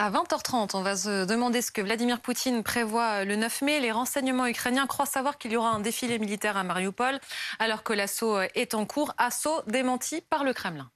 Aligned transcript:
À 0.00 0.12
20h30, 0.12 0.76
on 0.76 0.82
va 0.82 0.96
se 0.96 1.24
demander 1.24 1.60
ce 1.60 1.72
que 1.72 1.80
Vladimir 1.80 2.20
Poutine 2.20 2.62
prévoit 2.62 3.24
le 3.24 3.34
9 3.34 3.62
mai. 3.62 3.80
Les 3.80 3.90
renseignements 3.90 4.46
ukrainiens 4.46 4.86
croient 4.86 5.06
savoir 5.06 5.38
qu'il 5.38 5.50
y 5.50 5.56
aura 5.56 5.70
un 5.70 5.80
défilé 5.80 6.20
militaire 6.20 6.56
à 6.56 6.62
Mariupol 6.62 7.18
alors 7.58 7.82
que 7.82 7.92
l'assaut 7.92 8.38
est 8.54 8.74
en 8.74 8.86
cours. 8.86 9.12
Assaut 9.18 9.60
démenti 9.66 10.20
par 10.30 10.44
le 10.44 10.52
Kremlin. 10.52 10.88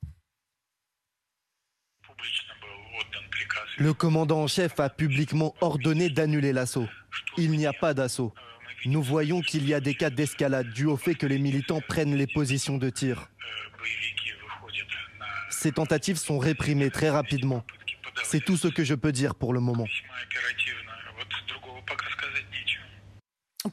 Le 3.76 3.92
commandant 3.92 4.42
en 4.42 4.46
chef 4.46 4.78
a 4.78 4.88
publiquement 4.88 5.56
ordonné 5.60 6.08
d'annuler 6.08 6.52
l'assaut. 6.52 6.86
Il 7.36 7.50
n'y 7.50 7.66
a 7.66 7.72
pas 7.72 7.94
d'assaut. 7.94 8.32
Nous 8.84 9.02
voyons 9.02 9.40
qu'il 9.40 9.66
y 9.66 9.74
a 9.74 9.80
des 9.80 9.94
cas 9.94 10.10
d'escalade 10.10 10.68
dû 10.68 10.86
au 10.86 10.96
fait 10.96 11.16
que 11.16 11.26
les 11.26 11.40
militants 11.40 11.80
prennent 11.80 12.14
les 12.14 12.28
positions 12.28 12.78
de 12.78 12.88
tir. 12.88 13.28
Ces 15.50 15.72
tentatives 15.72 16.18
sont 16.18 16.38
réprimées 16.38 16.90
très 16.90 17.10
rapidement. 17.10 17.64
C'est 18.24 18.44
tout 18.44 18.56
ce 18.56 18.68
que 18.68 18.84
je 18.84 18.94
peux 18.94 19.12
dire 19.12 19.34
pour 19.34 19.52
le 19.52 19.60
moment. 19.60 19.86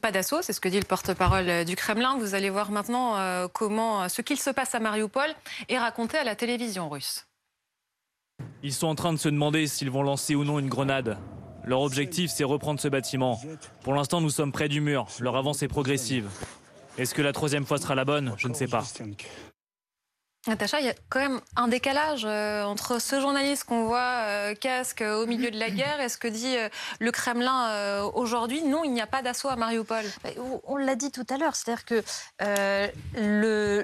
Pas 0.00 0.12
d'assaut, 0.12 0.40
c'est 0.40 0.52
ce 0.52 0.60
que 0.60 0.68
dit 0.68 0.78
le 0.78 0.84
porte-parole 0.84 1.64
du 1.64 1.74
Kremlin. 1.74 2.16
Vous 2.18 2.34
allez 2.34 2.48
voir 2.48 2.70
maintenant 2.70 3.18
euh, 3.18 3.48
comment 3.52 4.08
ce 4.08 4.22
qu'il 4.22 4.38
se 4.38 4.50
passe 4.50 4.74
à 4.74 4.80
Mariupol 4.80 5.28
est 5.68 5.78
raconté 5.78 6.16
à 6.16 6.24
la 6.24 6.36
télévision 6.36 6.88
russe. 6.88 7.26
Ils 8.62 8.72
sont 8.72 8.86
en 8.86 8.94
train 8.94 9.12
de 9.12 9.18
se 9.18 9.28
demander 9.28 9.66
s'ils 9.66 9.90
vont 9.90 10.02
lancer 10.02 10.34
ou 10.34 10.44
non 10.44 10.58
une 10.58 10.68
grenade. 10.68 11.18
Leur 11.64 11.80
objectif, 11.80 12.30
c'est 12.30 12.44
reprendre 12.44 12.80
ce 12.80 12.88
bâtiment. 12.88 13.40
Pour 13.82 13.94
l'instant, 13.94 14.20
nous 14.20 14.30
sommes 14.30 14.52
près 14.52 14.68
du 14.68 14.80
mur. 14.80 15.06
Leur 15.18 15.36
avance 15.36 15.62
est 15.62 15.68
progressive. 15.68 16.30
Est-ce 16.96 17.14
que 17.14 17.22
la 17.22 17.32
troisième 17.32 17.66
fois 17.66 17.78
sera 17.78 17.94
la 17.94 18.04
bonne? 18.04 18.34
Je 18.38 18.48
ne 18.48 18.54
sais 18.54 18.66
pas. 18.66 18.84
Natacha, 20.46 20.80
il 20.80 20.86
y 20.86 20.88
a 20.88 20.94
quand 21.10 21.20
même 21.20 21.40
un 21.54 21.68
décalage 21.68 22.24
euh, 22.24 22.64
entre 22.64 22.98
ce 22.98 23.20
journaliste 23.20 23.64
qu'on 23.64 23.84
voit 23.84 24.24
euh, 24.24 24.54
casque 24.54 25.02
au 25.02 25.26
milieu 25.26 25.50
de 25.50 25.58
la 25.58 25.68
guerre 25.70 26.00
et 26.00 26.08
ce 26.08 26.16
que 26.16 26.28
dit 26.28 26.56
euh, 26.56 26.70
le 26.98 27.12
Kremlin 27.12 28.02
aujourd'hui. 28.14 28.62
Non, 28.62 28.82
il 28.82 28.92
n'y 28.92 29.02
a 29.02 29.06
pas 29.06 29.20
d'assaut 29.20 29.48
à 29.48 29.56
Mariupol. 29.56 30.04
On 30.64 30.76
l'a 30.76 30.94
dit 30.94 31.10
tout 31.10 31.26
à 31.28 31.36
l'heure, 31.36 31.54
c'est-à-dire 31.54 31.84
que 31.84 32.02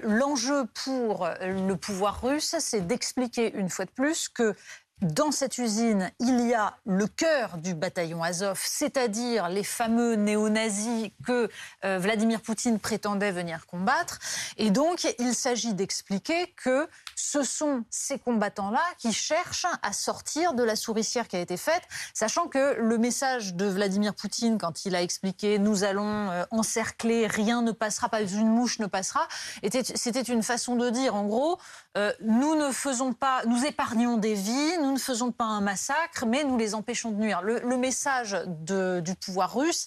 l'enjeu 0.07 0.65
pour 0.85 1.29
le 1.43 1.75
pouvoir 1.75 2.23
russe, 2.23 2.57
c'est 2.59 2.87
d'expliquer 2.87 3.53
une 3.55 3.69
fois 3.69 3.85
de 3.85 3.91
plus 3.91 4.29
que 4.31 4.55
dans 5.03 5.31
cette 5.31 5.59
usine, 5.59 6.11
il 6.21 6.49
y 6.49 6.55
a 6.55 6.77
le 6.87 7.07
cœur 7.07 7.59
du 7.59 7.75
bataillon 7.75 8.23
Azov, 8.23 8.61
c'est-à-dire 8.65 9.49
les 9.49 9.65
fameux 9.65 10.15
néo-nazis 10.15 11.11
que 11.25 11.49
Vladimir 11.83 12.41
Poutine 12.41 12.79
prétendait 12.79 13.33
venir 13.33 13.67
combattre. 13.67 14.19
Et 14.57 14.71
donc, 14.71 15.07
il 15.19 15.35
s'agit 15.35 15.75
d'expliquer 15.75 16.53
que 16.57 16.89
ce 17.15 17.43
sont 17.43 17.85
ces 17.91 18.19
combattants-là 18.19 18.83
qui 18.99 19.13
cherchent 19.13 19.67
à 19.83 19.93
sortir 19.93 20.55
de 20.55 20.63
la 20.63 20.77
souricière 20.77 21.29
qui 21.29 21.37
a 21.37 21.41
été 21.41 21.57
faite, 21.57 21.83
sachant 22.15 22.47
que 22.47 22.77
le 22.79 22.99
message 22.99 23.55
de 23.55 23.67
Vladimir 23.67 24.15
Poutine, 24.15 24.59
quand 24.59 24.85
il 24.85 24.95
a 24.95 25.03
expliqué 25.03 25.59
nous 25.59 25.85
allons 25.85 26.31
euh, 26.31 26.45
encercler, 26.51 27.27
rien 27.27 27.63
ne 27.63 27.73
passera, 27.73 28.09
pas 28.09 28.23
une 28.23 28.49
mouche 28.49 28.79
ne 28.79 28.87
passera, 28.87 29.27
c'était 29.63 30.23
une 30.23 30.43
façon 30.43 30.77
de 30.77 30.91
dire, 30.91 31.15
en 31.15 31.25
gros, 31.25 31.59
euh, 31.97 32.13
nous 32.21 32.55
ne 32.55 32.73
faisons 32.73 33.13
pas, 33.13 33.43
nous 33.47 33.65
épargnons 33.65 34.19
des 34.19 34.35
vies, 34.35 34.79
nous 34.83 34.93
ne 34.93 34.99
faisons 34.99 35.33
pas 35.33 35.45
un 35.45 35.63
massacre, 35.63 36.27
mais 36.27 36.45
nous 36.45 36.59
les 36.59 36.75
empêchons 36.75 37.11
de 37.11 37.17
nuire. 37.17 37.43
Le, 37.43 37.77
message 37.77 38.37
du 38.47 39.15
pouvoir 39.15 39.55
russe 39.55 39.87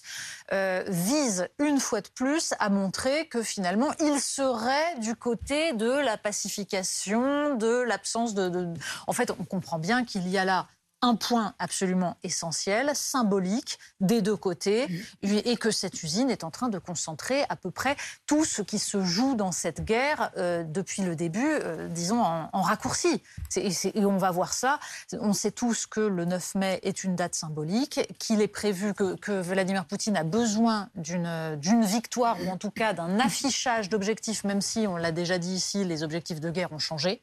euh, 0.52 0.84
vise 0.86 1.48
une 1.58 1.80
fois 1.80 2.00
de 2.00 2.08
plus 2.08 2.54
à 2.60 2.68
montrer 2.68 3.26
que 3.26 3.42
finalement 3.42 3.90
il 3.98 4.20
serait 4.20 4.96
du 4.98 5.16
côté 5.16 5.72
de 5.72 5.90
la 5.90 6.16
pacification 6.16 7.56
de 7.56 7.80
l'absence 7.82 8.34
de, 8.34 8.68
En 9.08 9.12
fait, 9.12 9.32
on 9.38 9.44
comprend 9.44 9.78
bien 9.78 10.04
qu'il 10.04 10.28
y 10.28 10.38
a 10.38 10.44
là 10.44 10.68
un 11.02 11.14
point 11.14 11.54
absolument 11.58 12.16
essentiel, 12.22 12.90
symbolique, 12.94 13.78
des 14.00 14.22
deux 14.22 14.36
côtés, 14.36 14.86
et 15.22 15.56
que 15.56 15.70
cette 15.70 16.02
usine 16.02 16.30
est 16.30 16.44
en 16.44 16.50
train 16.50 16.68
de 16.68 16.78
concentrer 16.78 17.44
à 17.48 17.56
peu 17.56 17.70
près 17.70 17.96
tout 18.26 18.44
ce 18.44 18.62
qui 18.62 18.78
se 18.78 19.02
joue 19.04 19.34
dans 19.34 19.52
cette 19.52 19.84
guerre 19.84 20.30
euh, 20.36 20.62
depuis 20.62 21.02
le 21.02 21.16
début, 21.16 21.40
euh, 21.44 21.88
disons, 21.88 22.22
en, 22.22 22.62
raccourci. 22.62 23.22
et 23.56 24.04
on 24.04 24.18
va 24.18 24.30
voir 24.30 24.52
ça. 24.52 24.78
On 25.12 25.32
sait 25.32 25.50
tous 25.50 25.86
que 25.86 26.00
le 26.00 26.24
9 26.24 26.54
mai 26.56 26.80
est 26.82 27.04
une 27.04 27.16
date 27.16 27.34
symbolique, 27.34 28.00
qu'il 28.18 28.42
est 28.42 28.48
prévu 28.48 28.94
que, 28.94 29.16
que, 29.16 29.40
Vladimir 29.40 29.86
Poutine 29.86 30.16
a 30.16 30.24
besoin 30.24 30.90
d'une 30.94 31.84
victoire, 31.84 32.36
ou 32.42 32.48
en 32.48 32.56
tout 32.56 32.70
cas 32.70 32.92
d'un 32.92 33.18
affichage 33.20 33.88
d'objectifs, 33.88 34.44
même 34.44 34.60
si, 34.60 34.86
on 34.86 34.96
l'a 34.96 35.12
déjà 35.12 35.38
dit 35.38 35.54
ici, 35.54 35.84
les 35.84 36.02
objectifs 36.02 36.40
de 36.40 36.50
guerre 36.50 36.72
ont 36.72 36.78
changé. 36.78 37.22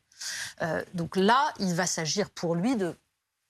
Euh, 0.62 0.84
donc 0.94 1.16
là, 1.16 1.53
il 1.59 1.74
va 1.74 1.85
s'agir 1.85 2.30
pour 2.30 2.56
lui 2.56 2.75
de 2.75 2.96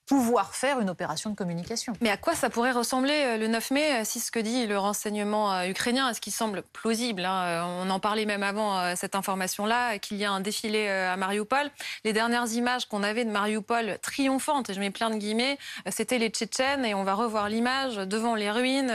pouvoir 0.07 0.56
faire 0.56 0.79
une 0.79 0.90
opération 0.90 1.29
de 1.29 1.35
communication. 1.35 1.94
Mais 2.01 2.09
à 2.09 2.18
quoi 2.18 2.34
ça 2.34 2.50
pourrait 2.50 2.72
ressembler 2.72 3.13
euh, 3.13 3.38
le 3.38 3.47
9 3.47 3.72
mai, 3.72 4.01
euh, 4.01 4.01
si 4.06 4.19
ce 4.19 4.31
que 4.31 4.40
dit 4.40 4.66
le 4.66 4.78
renseignement 4.78 5.63
ukrainien, 5.63 6.13
ce 6.13 6.22
qui 6.22 6.31
semble 6.31 6.63
plausible 6.73 7.25
hein, 7.25 7.66
On 7.84 7.90
en 7.90 8.00
parlait 8.00 8.25
même 8.25 8.44
avant 8.44 8.95
cette 8.95 9.16
information-là, 9.16 10.00
qu'il 10.00 10.18
y 10.18 10.25
a 10.25 10.31
un 10.31 10.40
défilé 10.40 10.88
à 10.88 11.18
Mariupol. 11.18 11.69
Les 12.03 12.13
dernières 12.13 12.51
images 12.53 12.85
qu'on 12.88 13.03
avait 13.03 13.25
de 13.25 13.31
Mariupol 13.31 13.97
triomphantes, 14.01 14.69
et 14.69 14.73
je 14.73 14.79
mets 14.79 14.91
plein 14.91 15.09
de 15.09 15.18
guillemets, 15.18 15.57
c'était 15.90 16.18
les 16.18 16.29
Tchétchènes, 16.29 16.85
et 16.85 16.94
on 16.94 17.03
va 17.03 17.13
revoir 17.13 17.50
l'image 17.50 17.97
devant 17.97 18.35
les 18.35 18.50
ruines, 18.50 18.94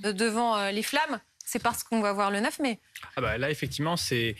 devant 0.00 0.70
les 0.70 0.82
flammes. 0.82 1.20
C'est 1.44 1.62
parce 1.62 1.84
qu'on 1.84 2.00
va 2.00 2.12
voir 2.12 2.30
le 2.30 2.40
9 2.40 2.58
mai. 2.60 2.80
Ah 3.16 3.20
bah 3.20 3.38
là, 3.38 3.50
effectivement, 3.50 3.96
c'est 3.96 4.34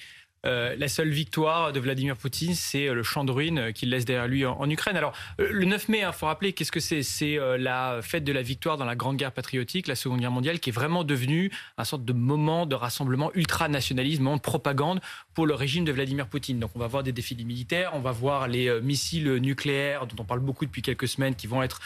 euh, 0.47 0.77
la 0.79 0.89
seule 0.89 1.11
victoire 1.11 1.73
de 1.73 1.81
Vladimir 1.81 2.17
Poutine, 2.17 2.55
c'est 2.55 2.89
euh, 2.89 2.95
le 2.95 3.03
champ 3.03 3.25
de 3.25 3.33
ruines 3.33 3.59
euh, 3.59 3.73
qu'il 3.73 3.91
laisse 3.91 4.05
derrière 4.05 4.29
lui 4.29 4.45
en, 4.45 4.69
Ukraine. 4.69 4.97
Alors, 4.97 5.13
le 5.39 5.65
9 5.65 5.89
mai, 5.89 5.99
il 5.99 6.03
hein, 6.03 6.13
faut 6.13 6.27
rappeler, 6.27 6.53
qu'est-ce 6.53 6.73
que 6.73 6.81
c'est? 6.81 7.03
C'est 7.03 7.39
la 7.59 8.01
fête 8.03 8.25
de 8.25 8.33
la 8.33 8.43
victoire 8.43 8.77
dans 8.77 8.85
la 8.85 8.97
Grande 8.97 9.17
Guerre 9.17 9.33
patriotique, 9.33 9.87
la 9.87 9.95
Seconde 9.95 10.21
Guerre 10.21 10.31
mondiale, 10.31 10.59
qui 10.59 10.71
est 10.71 10.73
vraiment 10.73 11.05
devenue 11.05 11.51
un 11.77 11.85
sorte 11.85 12.05
de 12.05 12.13
moment 12.13 12.67
de 12.67 12.75
rassemblement 12.75 13.31
ultra-nationalisme, 13.35 14.25
de 14.35 14.41
propagande 14.41 15.01
pour 15.35 15.47
le 15.47 15.55
régime 15.55 15.85
de 15.85 15.93
Vladimir 15.93 16.27
Poutine. 16.27 16.59
Donc, 16.59 16.71
on 16.75 16.79
va 16.79 16.87
voir 16.87 17.03
des 17.03 17.13
défilés 17.13 17.45
militaires, 17.45 17.91
on 17.95 18.01
va 18.01 18.13
voir 18.13 18.49
les 18.49 18.81
missiles 18.81 19.35
nucléaires, 19.37 20.07
dont 20.07 20.17
on 20.21 20.25
parle 20.25 20.41
beaucoup 20.41 20.65
depuis 20.65 20.83
quelques 20.83 21.09
semaines, 21.09 21.35
qui 21.35 21.47
vont 21.47 21.63
être 21.63 21.81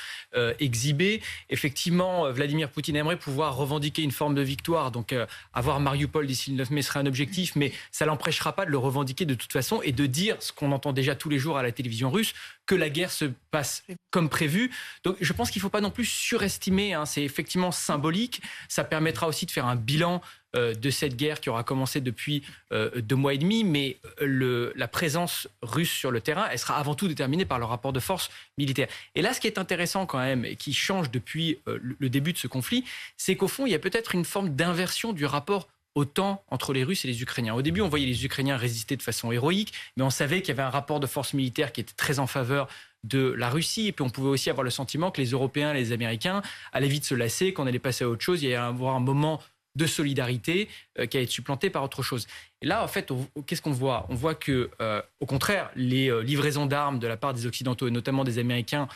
exhibés. 0.58 1.20
Effectivement, 1.50 2.30
Vladimir 2.30 2.70
Poutine 2.70 2.96
aimerait 2.96 3.19
pouvoir 3.19 3.56
revendiquer 3.56 4.02
une 4.02 4.12
forme 4.12 4.34
de 4.34 4.42
victoire, 4.42 4.90
donc 4.90 5.14
avoir 5.52 5.80
Mariupol 5.80 6.26
d'ici 6.26 6.50
le 6.52 6.58
9 6.58 6.70
mai 6.70 6.82
serait 6.82 7.00
un 7.00 7.06
objectif, 7.06 7.56
mais 7.56 7.72
ça 7.90 8.06
l'empêchera 8.06 8.47
pas 8.53 8.66
de 8.66 8.70
le 8.70 8.78
revendiquer 8.78 9.25
de 9.25 9.34
toute 9.34 9.53
façon 9.53 9.81
et 9.82 9.92
de 9.92 10.06
dire 10.06 10.36
ce 10.41 10.53
qu'on 10.53 10.72
entend 10.72 10.92
déjà 10.92 11.14
tous 11.14 11.28
les 11.28 11.38
jours 11.38 11.59
à 11.59 11.62
la 11.62 11.72
télévision 11.72 12.10
russe, 12.10 12.34
que 12.66 12.75
la 12.75 12.91
guerre 12.91 13.10
se 13.10 13.26
passe 13.50 13.84
comme 14.10 14.28
prévu. 14.28 14.70
Donc 15.04 15.16
je 15.20 15.32
pense 15.32 15.50
qu'il 15.50 15.60
ne 15.60 15.62
faut 15.62 15.70
pas 15.70 15.81
non 15.81 15.91
plus 15.91 16.04
surestimer, 16.04 16.94
hein. 16.94 17.06
c'est 17.06 17.22
effectivement 17.22 17.72
symbolique, 17.72 18.42
ça 18.69 18.84
permettra 18.84 19.28
aussi 19.28 19.47
de 19.47 19.50
faire 19.50 19.66
un 19.66 19.76
bilan 19.76 20.20
euh, 20.56 20.75
de 20.75 20.88
cette 20.88 21.14
guerre 21.14 21.41
qui 21.41 21.50
aura 21.50 21.62
commencé 21.62 22.00
depuis 22.00 22.42
euh, 22.72 23.03
deux 23.03 23.16
mois 23.16 23.34
et 23.34 23.38
demi, 23.38 23.64
mais 23.64 23.98
euh, 24.22 24.72
la 24.76 24.88
présence 24.88 25.47
russe 25.60 25.91
sur 25.91 26.10
le 26.10 26.22
terrain, 26.22 26.48
elle 26.50 26.58
sera 26.58 26.78
avant 26.78 26.94
tout 26.94 27.06
déterminée 27.06 27.44
par 27.44 27.58
le 27.58 27.66
rapport 27.66 27.92
de 27.92 28.00
force 28.00 28.31
militaire. 28.56 28.88
Et 29.14 29.20
là, 29.20 29.34
ce 29.34 29.41
qui 29.41 29.47
est 29.47 29.58
intéressant 29.58 30.06
quand 30.06 30.19
même, 30.19 30.47
et 30.47 30.56
qui 30.56 30.72
change 30.72 31.10
depuis 31.10 31.58
le 31.66 32.08
début 32.08 32.32
de 32.32 32.38
ce 32.38 32.47
conflit, 32.47 32.84
c'est 33.19 33.37
qu'au 33.37 33.48
fond, 33.48 33.66
il 33.66 33.72
y 33.72 33.75
a 33.75 33.78
peut-être 33.78 34.14
une 34.14 34.25
forme 34.25 34.56
d'inversion 34.56 35.12
du 35.12 35.26
rapport 35.26 35.69
autant 35.98 36.44
entre 36.48 36.72
les 36.72 36.84
Russes 36.84 37.04
et 37.04 37.09
les 37.09 37.22
Ukrainiens. 37.22 37.54
Au 37.54 37.62
début, 37.62 37.81
on 37.81 37.88
voyait 37.88 38.06
les 38.06 38.25
Ukrainiens 38.25 38.56
résister 38.56 38.97
de 38.97 39.03
façon 39.03 39.32
héroïque, 39.32 39.72
mais 39.97 40.04
on 40.04 40.10
savait 40.10 40.42
qu'il 40.42 40.48
y 40.48 40.53
avait 40.53 40.62
un 40.62 40.70
rapport 40.70 41.00
de 41.00 41.09
force 41.09 41.34
militaire 41.34 41.72
qui 41.72 41.81
était 41.81 41.92
très 41.92 42.20
en 42.20 42.28
faveur 42.28 42.69
de 43.03 43.34
la 43.36 43.50
Russie. 43.50 43.88
Et 43.88 43.92
puis 43.92 44.04
on 44.04 44.10
pouvait 44.10 44.28
aussi 44.28 44.48
avoir 44.48 44.62
le 44.62 44.70
sentiment 44.70 45.10
que 45.10 45.20
les 45.20 45.31
Européens 45.31 45.75
et 45.75 45.76
les 45.76 45.91
Américains 45.91 46.41
allaient 46.72 46.87
vite 46.87 47.04
se 47.04 47.16
lasser, 47.16 47.53
qu'on 47.53 47.66
allait 47.66 47.81
passer 47.81 48.04
à 48.04 48.08
autre 48.08 48.22
chose. 48.22 48.42
Il 48.42 48.48
y 48.48 48.54
allait 48.54 48.64
avoir 48.64 48.94
un 48.94 49.00
moment 49.00 49.41
de 49.75 49.87
solidarité 49.87 50.69
euh, 50.98 51.06
qui 51.06 51.16
allait 51.16 51.25
être 51.25 51.31
supplanté 51.31 51.69
par 51.69 51.82
autre 51.82 52.03
chose. 52.03 52.28
Et 52.62 52.66
là, 52.66 52.84
en 52.84 52.88
fait, 52.88 53.12
qu'est-ce 53.47 53.62
qu'on 53.62 53.72
voit? 53.72 54.06
On 54.08 54.14
voit 54.14 54.37
que, 54.37 54.70
euh, 54.81 55.02
au 55.19 55.26
contraire, 55.26 55.70
les 55.75 56.11
euh, 56.11 56.23
livraisons 56.23 56.67
d'armes 56.67 57.00
de 57.00 57.06
la 57.08 57.17
part 57.17 57.34
des 57.34 57.46
Occidentaux 57.46 57.88
et 57.88 57.90
notamment 57.90 58.23
des 58.23 58.38
Américains 58.38 58.88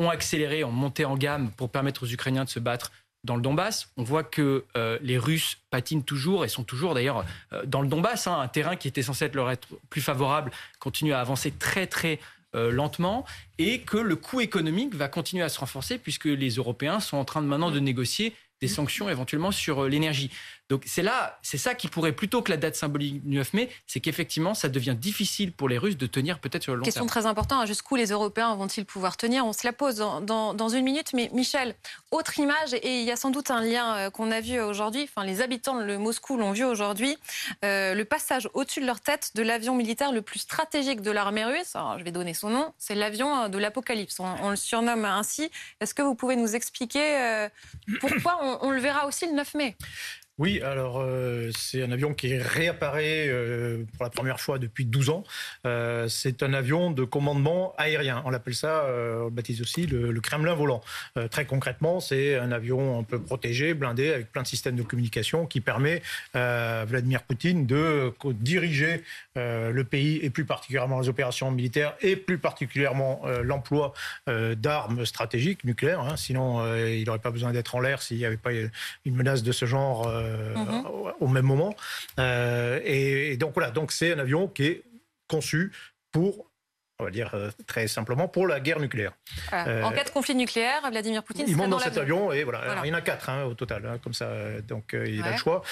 ont 0.00 0.10
accéléré, 0.10 0.64
ont 0.64 0.72
monté 0.72 1.04
en 1.04 1.16
gamme 1.16 1.50
pour 1.52 1.70
permettre 1.70 2.04
aux 2.04 2.08
Ukrainiens 2.08 2.44
de 2.44 2.48
se 2.48 2.58
battre 2.58 2.90
dans 3.24 3.36
le 3.36 3.42
Donbass. 3.42 3.90
On 3.96 4.02
voit 4.02 4.24
que 4.24 4.64
euh, 4.76 4.98
les 5.02 5.18
Russes 5.18 5.58
patinent 5.70 6.04
toujours 6.04 6.44
et 6.44 6.48
sont 6.48 6.64
toujours 6.64 6.94
d'ailleurs 6.94 7.24
euh, 7.52 7.64
dans 7.66 7.82
le 7.82 7.88
Donbass. 7.88 8.26
Hein, 8.26 8.40
un 8.40 8.48
terrain 8.48 8.76
qui 8.76 8.88
était 8.88 9.02
censé 9.02 9.26
être 9.26 9.34
leur 9.34 9.50
être 9.50 9.68
plus 9.90 10.00
favorable 10.00 10.50
continue 10.78 11.12
à 11.12 11.20
avancer 11.20 11.50
très 11.50 11.86
très 11.86 12.18
euh, 12.56 12.70
lentement 12.70 13.24
et 13.58 13.80
que 13.82 13.96
le 13.96 14.16
coût 14.16 14.40
économique 14.40 14.94
va 14.94 15.08
continuer 15.08 15.44
à 15.44 15.48
se 15.48 15.60
renforcer 15.60 15.98
puisque 15.98 16.24
les 16.24 16.50
Européens 16.50 16.98
sont 16.98 17.16
en 17.16 17.24
train 17.24 17.42
de 17.42 17.46
maintenant 17.46 17.70
de 17.70 17.78
négocier 17.78 18.34
des 18.60 18.68
sanctions 18.68 19.08
éventuellement 19.08 19.50
sur 19.50 19.84
l'énergie. 19.84 20.30
Donc 20.70 20.84
c'est 20.86 21.02
là, 21.02 21.38
c'est 21.42 21.58
ça 21.58 21.74
qui 21.74 21.88
pourrait, 21.88 22.12
plutôt 22.12 22.42
que 22.42 22.50
la 22.50 22.56
date 22.56 22.76
symbolique 22.76 23.26
du 23.26 23.36
9 23.36 23.54
mai, 23.54 23.70
c'est 23.88 23.98
qu'effectivement, 23.98 24.54
ça 24.54 24.68
devient 24.68 24.94
difficile 24.96 25.52
pour 25.52 25.68
les 25.68 25.78
Russes 25.78 25.96
de 25.96 26.06
tenir 26.06 26.38
peut-être 26.38 26.62
sur 26.62 26.72
le 26.72 26.78
long 26.78 26.84
Question 26.84 27.06
très 27.06 27.26
importante, 27.26 27.62
hein. 27.62 27.66
jusqu'où 27.66 27.96
les 27.96 28.10
Européens 28.10 28.54
vont-ils 28.54 28.84
pouvoir 28.84 29.16
tenir? 29.16 29.44
On 29.44 29.52
se 29.52 29.66
la 29.66 29.72
pose 29.72 29.96
dans, 29.96 30.20
dans, 30.20 30.68
une 30.68 30.84
minute, 30.84 31.12
mais 31.12 31.28
Michel, 31.32 31.74
autre 32.12 32.38
image, 32.38 32.74
et 32.74 33.00
il 33.00 33.04
y 33.04 33.10
a 33.10 33.16
sans 33.16 33.30
doute 33.30 33.50
un 33.50 33.62
lien 33.62 33.96
euh, 33.96 34.10
qu'on 34.10 34.30
a 34.30 34.40
vu 34.40 34.60
aujourd'hui, 34.60 35.02
enfin 35.02 35.26
les 35.26 35.40
habitants 35.40 35.84
de 35.84 35.96
Moscou 35.96 36.36
l'ont 36.36 36.52
vu 36.52 36.62
aujourd'hui, 36.62 37.16
euh, 37.64 37.94
le 37.94 38.04
passage 38.04 38.48
au-dessus 38.54 38.80
de 38.80 38.86
leur 38.86 39.00
tête 39.00 39.32
de 39.34 39.42
l'avion 39.42 39.74
militaire 39.74 40.12
le 40.12 40.22
plus 40.22 40.38
stratégique 40.38 41.00
de 41.00 41.10
l'armée 41.10 41.44
russe, 41.44 41.74
alors 41.74 41.98
je 41.98 42.04
vais 42.04 42.12
donner 42.12 42.32
son 42.32 42.48
nom, 42.48 42.72
c'est 42.78 42.94
l'avion 42.94 43.48
de 43.48 43.58
l'apocalypse, 43.58 44.20
on, 44.20 44.50
le 44.50 44.56
surnomme 44.56 45.04
ainsi. 45.04 45.50
Est-ce 45.80 45.94
que 45.94 46.02
vous 46.02 46.14
pouvez 46.14 46.36
nous 46.36 46.54
expliquer 46.54 47.18
euh, 47.18 47.48
pourquoi 48.00 48.38
on 48.42 48.49
le 48.70 48.80
verra 48.80 49.06
aussi 49.06 49.26
le 49.26 49.32
9 49.32 49.54
mai 49.54 49.76
oui, 50.40 50.62
alors 50.62 51.02
euh, 51.02 51.50
c'est 51.54 51.82
un 51.82 51.92
avion 51.92 52.14
qui 52.14 52.34
réapparaît 52.38 53.26
euh, 53.28 53.84
pour 53.92 54.04
la 54.04 54.08
première 54.10 54.40
fois 54.40 54.58
depuis 54.58 54.86
12 54.86 55.10
ans. 55.10 55.22
Euh, 55.66 56.08
c'est 56.08 56.42
un 56.42 56.54
avion 56.54 56.90
de 56.90 57.04
commandement 57.04 57.74
aérien. 57.76 58.22
On 58.24 58.30
l'appelle 58.30 58.54
ça, 58.54 58.86
on 58.88 59.24
le 59.24 59.30
baptise 59.30 59.60
aussi 59.60 59.86
le, 59.86 60.18
Kremlin 60.20 60.54
volant. 60.54 60.80
très 61.30 61.44
concrètement, 61.44 62.00
c'est 62.00 62.36
un 62.36 62.52
avion 62.52 62.98
un 62.98 63.02
peu 63.02 63.20
protégé, 63.20 63.74
blindé, 63.74 64.14
avec 64.14 64.32
plein 64.32 64.40
de 64.40 64.46
systèmes 64.46 64.76
de 64.76 64.82
communication 64.82 65.44
qui 65.44 65.60
permet 65.60 66.00
à 66.32 66.86
Vladimir 66.86 67.22
Poutine 67.22 67.66
de 67.66 68.12
diriger 68.32 69.02
le 69.36 69.82
pays 69.82 70.20
et 70.22 70.30
plus 70.30 70.46
particulièrement 70.46 71.00
les 71.00 71.08
opérations 71.10 71.50
militaires 71.50 71.94
et 72.00 72.16
plus 72.16 72.38
particulièrement 72.38 73.22
l'emploi 73.42 73.92
d'armes 74.26 75.04
stratégiques 75.04 75.64
nucléaires. 75.64 76.00
Hein. 76.00 76.16
sinon, 76.16 76.64
il 76.76 77.04
n'aurait 77.04 77.18
pas 77.18 77.30
besoin 77.30 77.52
d'être 77.52 77.74
en 77.74 77.80
l'air 77.80 78.00
s'il 78.00 78.18
n'y 78.18 78.24
avait 78.24 78.36
pas 78.36 78.52
une 78.52 79.14
menace 79.14 79.42
de 79.42 79.52
ce 79.52 79.66
genre 79.66 80.08
Mhm. 80.56 80.84
au 81.20 81.28
même 81.28 81.44
moment. 81.44 81.74
Euh, 82.18 82.80
et, 82.84 83.36
donc 83.36 83.54
voilà, 83.54 83.70
donc 83.70 83.92
c'est 83.92 84.12
un 84.12 84.18
avion 84.18 84.48
qui 84.48 84.64
est 84.64 84.82
conçu 85.28 85.72
pour 86.12 86.46
on 86.98 87.04
va 87.04 87.10
dire 87.10 87.30
euh, 87.32 87.48
très 87.66 87.88
simplement, 87.88 88.28
pour 88.28 88.46
la 88.46 88.60
guerre 88.60 88.78
nucléaire. 88.78 89.12
Euh, 89.54 89.82
en 89.82 89.90
cas 89.90 90.04
de 90.04 90.10
conflit 90.10 90.34
nucléaire, 90.34 90.82
Vladimir 90.90 91.22
Poutine 91.22 91.46
Il 91.48 91.56
monte 91.56 91.70
dans, 91.70 91.78
cet 91.78 91.96
avion 91.96 92.30
et 92.30 92.44
voilà. 92.44 92.82
il 92.84 92.88
y 92.88 92.92
en 92.92 92.94
a 92.94 93.00
quatre 93.00 93.30
hein, 93.30 93.44
au 93.44 93.54
total, 93.54 93.86
hein, 93.86 93.96
comme 94.04 94.12
ça, 94.12 94.28
donc 94.68 94.92
il 94.92 95.22
a 95.22 95.30
le 95.30 95.36
choix. 95.38 95.62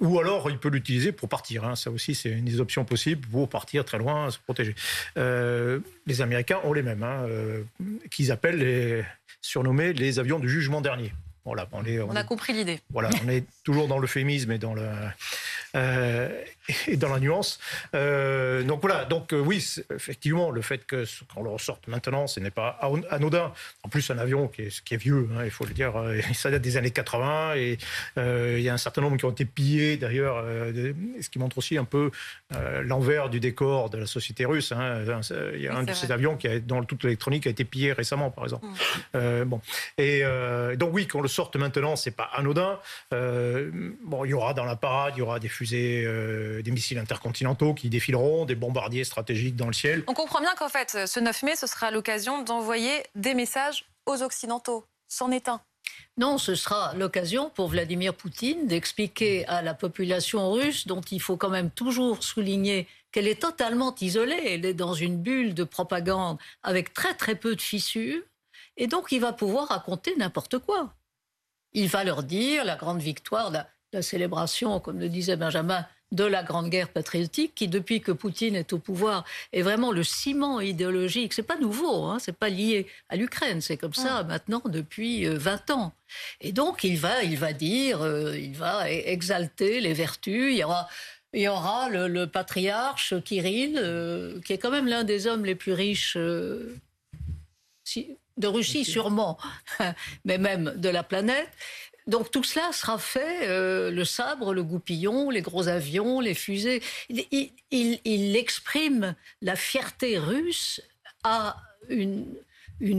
ou 0.00 0.18
alors 0.18 0.50
il 0.50 0.58
peut 0.58 0.68
l'utiliser 0.68 1.12
pour 1.12 1.28
partir. 1.28 1.64
Hein. 1.64 1.76
ça 1.76 1.92
aussi, 1.92 2.16
c'est 2.16 2.30
une 2.30 2.44
des 2.44 2.60
options 2.60 2.84
possibles 2.84 3.24
pour 3.28 3.48
partir 3.48 3.84
très 3.84 3.98
loin, 3.98 4.30
se 4.30 4.40
protéger. 4.40 4.74
les 5.14 6.20
Américains 6.20 6.58
ont 6.64 6.72
les 6.72 6.82
mêmes, 6.82 7.06
qu'ils 8.10 8.32
appellent 8.32 8.58
les 8.58 9.04
surnommés 9.40 9.92
les 9.92 10.18
avions 10.18 10.40
du 10.40 10.48
jugement 10.48 10.80
dernier. 10.80 11.12
Voilà, 11.44 11.68
on, 11.72 11.82
on, 11.84 12.16
a 12.16 12.22
compris 12.24 12.52
l'idée. 12.52 12.80
Voilà, 12.90 13.10
on 13.24 13.28
est 13.28 13.44
toujours 13.64 13.88
dans 13.88 13.98
l'euphémisme 13.98 14.52
et 14.52 14.58
dans 14.58 14.74
le, 14.74 14.88
euh, 15.74 16.28
et 16.86 16.96
dans 16.96 17.08
la 17.08 17.18
nuance. 17.18 17.58
Euh, 17.94 18.62
donc 18.62 18.82
voilà, 18.82 19.04
donc 19.04 19.32
euh, 19.32 19.40
oui, 19.40 19.64
effectivement, 19.94 20.50
le 20.50 20.60
fait 20.60 20.86
que 20.86 21.04
qu'on 21.34 21.42
le 21.42 21.50
ressorte 21.50 21.88
maintenant, 21.88 22.26
ce 22.26 22.40
n'est 22.40 22.50
pas 22.50 22.78
anodin. 23.10 23.52
En 23.82 23.88
plus, 23.88 24.10
un 24.10 24.18
avion 24.18 24.48
qui 24.48 24.62
est, 24.62 24.84
qui 24.84 24.94
est 24.94 24.98
vieux, 24.98 25.28
hein, 25.34 25.44
il 25.44 25.50
faut 25.50 25.64
le 25.64 25.72
dire, 25.72 25.94
ça 26.34 26.50
date 26.50 26.62
des 26.62 26.76
années 26.76 26.90
80 26.90 27.54
et 27.56 27.78
il 28.16 28.60
y 28.60 28.68
a 28.68 28.74
un 28.74 28.78
certain 28.78 29.00
nombre 29.00 29.16
qui 29.16 29.24
ont 29.24 29.30
été 29.30 29.44
pillés 29.44 29.96
d'ailleurs, 29.96 30.44
ce 31.20 31.28
qui 31.28 31.38
montre 31.38 31.58
aussi 31.58 31.76
un 31.78 31.84
peu 31.84 32.10
l'envers 32.82 33.28
du 33.28 33.40
décor 33.40 33.90
de 33.90 33.98
la 33.98 34.06
société 34.06 34.44
russe. 34.44 34.72
Hein. 34.72 35.04
Il 35.54 35.60
y 35.60 35.68
a 35.68 35.74
un 35.74 35.82
de 35.82 35.92
ces 35.92 36.12
avions 36.12 36.36
qui 36.36 36.48
a, 36.48 36.60
dans 36.60 36.84
toute 36.84 37.04
l'électronique 37.04 37.46
a 37.46 37.50
été 37.50 37.64
pillé 37.64 37.92
récemment, 37.92 38.30
par 38.30 38.44
exemple. 38.44 38.66
Mm. 39.14 39.44
bon, 39.44 39.60
et 39.98 40.22
donc 40.76 40.90
oui, 40.92 41.08
qu'on 41.08 41.22
le 41.22 41.28
sorte 41.32 41.56
maintenant, 41.56 41.96
c'est 41.96 42.10
pas 42.12 42.30
anodin. 42.34 42.78
bon, 43.10 44.24
il 44.24 44.30
y 44.30 44.34
aura 44.34 44.54
dans 44.54 44.64
la 44.64 44.76
parade, 44.76 45.14
il 45.16 45.20
y 45.20 45.22
aura 45.22 45.38
des 45.38 45.48
euh, 45.72 46.62
des 46.62 46.70
missiles 46.70 46.98
intercontinentaux 46.98 47.74
qui 47.74 47.88
défileront, 47.88 48.44
des 48.44 48.54
bombardiers 48.54 49.04
stratégiques 49.04 49.56
dans 49.56 49.66
le 49.66 49.72
ciel. 49.72 50.04
On 50.06 50.14
comprend 50.14 50.40
bien 50.40 50.54
qu'en 50.56 50.68
fait, 50.68 51.06
ce 51.06 51.20
9 51.20 51.42
mai, 51.42 51.56
ce 51.56 51.66
sera 51.66 51.90
l'occasion 51.90 52.42
d'envoyer 52.42 53.02
des 53.14 53.34
messages 53.34 53.84
aux 54.06 54.22
Occidentaux. 54.22 54.84
C'en 55.08 55.30
est 55.30 55.48
un. 55.48 55.60
Non, 56.16 56.38
ce 56.38 56.54
sera 56.54 56.94
l'occasion 56.94 57.50
pour 57.50 57.68
Vladimir 57.68 58.14
Poutine 58.14 58.66
d'expliquer 58.66 59.46
à 59.46 59.62
la 59.62 59.74
population 59.74 60.50
russe, 60.52 60.86
dont 60.86 61.00
il 61.00 61.20
faut 61.20 61.36
quand 61.36 61.50
même 61.50 61.70
toujours 61.70 62.22
souligner 62.22 62.86
qu'elle 63.12 63.28
est 63.28 63.40
totalement 63.40 63.94
isolée, 64.00 64.40
elle 64.46 64.64
est 64.64 64.74
dans 64.74 64.94
une 64.94 65.18
bulle 65.18 65.54
de 65.54 65.64
propagande 65.64 66.38
avec 66.62 66.92
très 66.94 67.14
très 67.14 67.34
peu 67.34 67.54
de 67.54 67.60
fissures, 67.60 68.22
et 68.76 68.86
donc 68.86 69.12
il 69.12 69.20
va 69.20 69.32
pouvoir 69.32 69.68
raconter 69.68 70.14
n'importe 70.16 70.58
quoi. 70.58 70.94
Il 71.74 71.88
va 71.88 72.04
leur 72.04 72.22
dire 72.22 72.64
la 72.64 72.76
grande 72.76 73.00
victoire, 73.00 73.52
la 73.92 74.02
célébration, 74.02 74.80
comme 74.80 74.98
le 74.98 75.08
disait 75.08 75.36
Benjamin, 75.36 75.86
de 76.12 76.24
la 76.24 76.42
Grande 76.42 76.68
Guerre 76.68 76.90
patriotique, 76.90 77.54
qui 77.54 77.68
depuis 77.68 78.00
que 78.00 78.12
Poutine 78.12 78.54
est 78.54 78.72
au 78.72 78.78
pouvoir 78.78 79.24
est 79.52 79.62
vraiment 79.62 79.90
le 79.92 80.04
ciment 80.04 80.60
idéologique. 80.60 81.32
C'est 81.32 81.42
pas 81.42 81.56
nouveau, 81.56 82.04
hein, 82.04 82.18
c'est 82.20 82.36
pas 82.36 82.50
lié 82.50 82.86
à 83.08 83.16
l'Ukraine, 83.16 83.60
c'est 83.60 83.78
comme 83.78 83.94
ça 83.94 84.22
maintenant 84.22 84.62
depuis 84.66 85.24
20 85.26 85.70
euh, 85.70 85.74
ans. 85.74 85.92
Et 86.40 86.52
donc 86.52 86.84
il 86.84 86.98
va, 86.98 87.24
il 87.24 87.38
va 87.38 87.52
dire, 87.52 88.02
euh, 88.02 88.36
il 88.38 88.54
va 88.54 88.90
exalter 88.90 89.80
les 89.80 89.94
vertus. 89.94 90.52
Il 90.52 90.58
y 90.58 90.64
aura 90.64 90.88
il 91.34 91.40
y 91.40 91.48
aura 91.48 91.88
le, 91.88 92.26
patriarche 92.26 93.14
Kirill, 93.24 93.78
euh, 93.78 94.38
qui 94.42 94.52
est 94.52 94.58
quand 94.58 94.70
même 94.70 94.86
l'un 94.86 95.02
des 95.02 95.26
hommes 95.26 95.46
les 95.46 95.54
plus 95.54 95.72
riches 95.72 96.18
de 98.36 98.46
Russie, 98.46 98.84
sûrement, 98.84 99.38
mais 100.24 100.38
même 100.38 100.74
de 100.76 100.88
la 100.88 101.02
planète. 101.02 101.50
Donc 102.06 102.30
tout 102.30 102.42
cela 102.42 102.72
sera 102.72 102.98
fait, 102.98 103.48
euh, 103.48 103.90
le 103.90 104.04
sabre, 104.04 104.54
le 104.54 104.64
goupillon, 104.64 105.30
les 105.30 105.42
gros 105.42 105.68
avions, 105.68 106.20
les 106.20 106.34
fusées. 106.34 106.82
Il, 107.08 108.36
exprime 108.36 109.14
la 109.40 109.54
fierté 109.54 110.18
russe 110.18 110.82
à 111.22 111.56
une, 111.88 112.26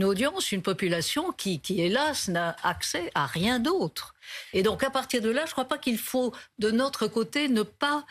audience, 0.04 0.52
une 0.52 0.62
population 0.62 1.32
qui, 1.32 1.60
qui 1.60 1.82
hélas, 1.82 2.28
n'a 2.28 2.56
accès 2.62 3.10
à 3.14 3.26
rien 3.26 3.60
d'autre. 3.60 4.14
Et 4.54 4.62
donc 4.62 4.82
à 4.82 4.90
partir 4.90 5.20
de 5.20 5.28
là, 5.28 5.42
je 5.44 5.50
ne 5.50 5.52
crois 5.52 5.68
pas 5.68 5.78
qu'il 5.78 5.98
faut, 5.98 6.32
de 6.58 6.70
notre 6.70 7.06
côté, 7.06 7.48
ne 7.48 7.62
pas 7.62 8.06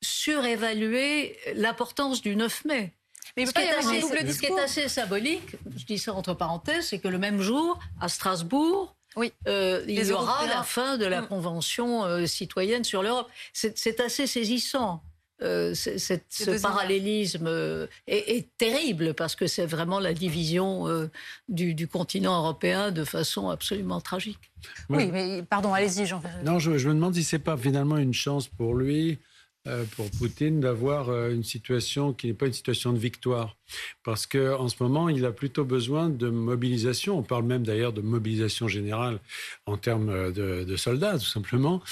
surévaluer 0.00 1.36
l'importance 1.54 2.22
du 2.22 2.36
9 2.36 2.64
mai. 2.66 2.92
Mais 3.36 3.46
ce, 3.46 3.52
qui 3.52 3.60
est, 3.60 3.70
assez, 3.70 4.00
ce 4.00 4.38
qui 4.38 4.46
est 4.46 4.60
assez 4.60 4.88
symbolique, 4.88 5.56
je 5.76 5.84
dis 5.84 5.98
ça 5.98 6.14
entre 6.14 6.32
parenthèses, 6.34 6.88
c'est 6.88 6.98
que 6.98 7.08
le 7.08 7.18
même 7.18 7.40
jour, 7.40 7.78
à 8.00 8.08
Strasbourg, 8.08 8.96
oui. 9.16 9.32
Euh, 9.48 9.82
il 9.88 10.06
y 10.06 10.12
aura 10.12 10.46
la 10.46 10.62
fin 10.62 10.98
de 10.98 11.06
la 11.06 11.22
mm. 11.22 11.28
Convention 11.28 12.04
euh, 12.04 12.26
citoyenne 12.26 12.84
sur 12.84 13.02
l'Europe. 13.02 13.28
C'est 13.52 14.00
assez 14.00 14.26
saisissant. 14.26 15.02
Euh, 15.42 15.74
ce 15.74 16.62
parallélisme 16.62 17.88
est, 18.06 18.46
terrible 18.56 19.12
parce 19.12 19.36
que 19.36 19.46
c'est 19.46 19.66
vraiment 19.66 20.00
la 20.00 20.14
division 20.14 21.08
du, 21.48 21.88
continent 21.88 22.38
européen 22.38 22.90
de 22.90 23.04
façon 23.04 23.48
absolument 23.48 24.00
tragique. 24.00 24.50
Oui, 24.88 25.06
mais 25.12 25.42
pardon, 25.42 25.74
allez-y, 25.74 26.06
Jean. 26.06 26.22
Non, 26.44 26.58
je, 26.58 26.78
je, 26.78 26.88
me 26.88 26.94
demande 26.94 27.14
si 27.14 27.24
c'est 27.24 27.38
pas 27.38 27.56
finalement 27.56 27.98
une 27.98 28.14
chance 28.14 28.48
pour 28.48 28.74
lui 28.74 29.12
euh, 29.12 29.16
pour 29.96 30.10
Poutine 30.10 30.60
d'avoir 30.60 31.08
euh, 31.08 31.30
une 31.30 31.42
situation 31.42 32.12
qui 32.12 32.28
n'est 32.28 32.34
pas 32.34 32.46
une 32.46 32.52
situation 32.52 32.92
de 32.92 32.98
victoire. 32.98 33.56
Parce 34.04 34.26
qu'en 34.26 34.68
ce 34.68 34.80
moment, 34.80 35.08
il 35.08 35.24
a 35.24 35.32
plutôt 35.32 35.64
besoin 35.64 36.08
de 36.08 36.28
mobilisation. 36.28 37.18
On 37.18 37.22
parle 37.22 37.44
même 37.44 37.64
d'ailleurs 37.64 37.92
de 37.92 38.00
mobilisation 38.00 38.68
générale 38.68 39.18
en 39.66 39.76
termes 39.76 40.10
euh, 40.10 40.64
de, 40.64 40.76
soldats, 40.76 41.18
tout 41.18 41.24
simplement. 41.24 41.82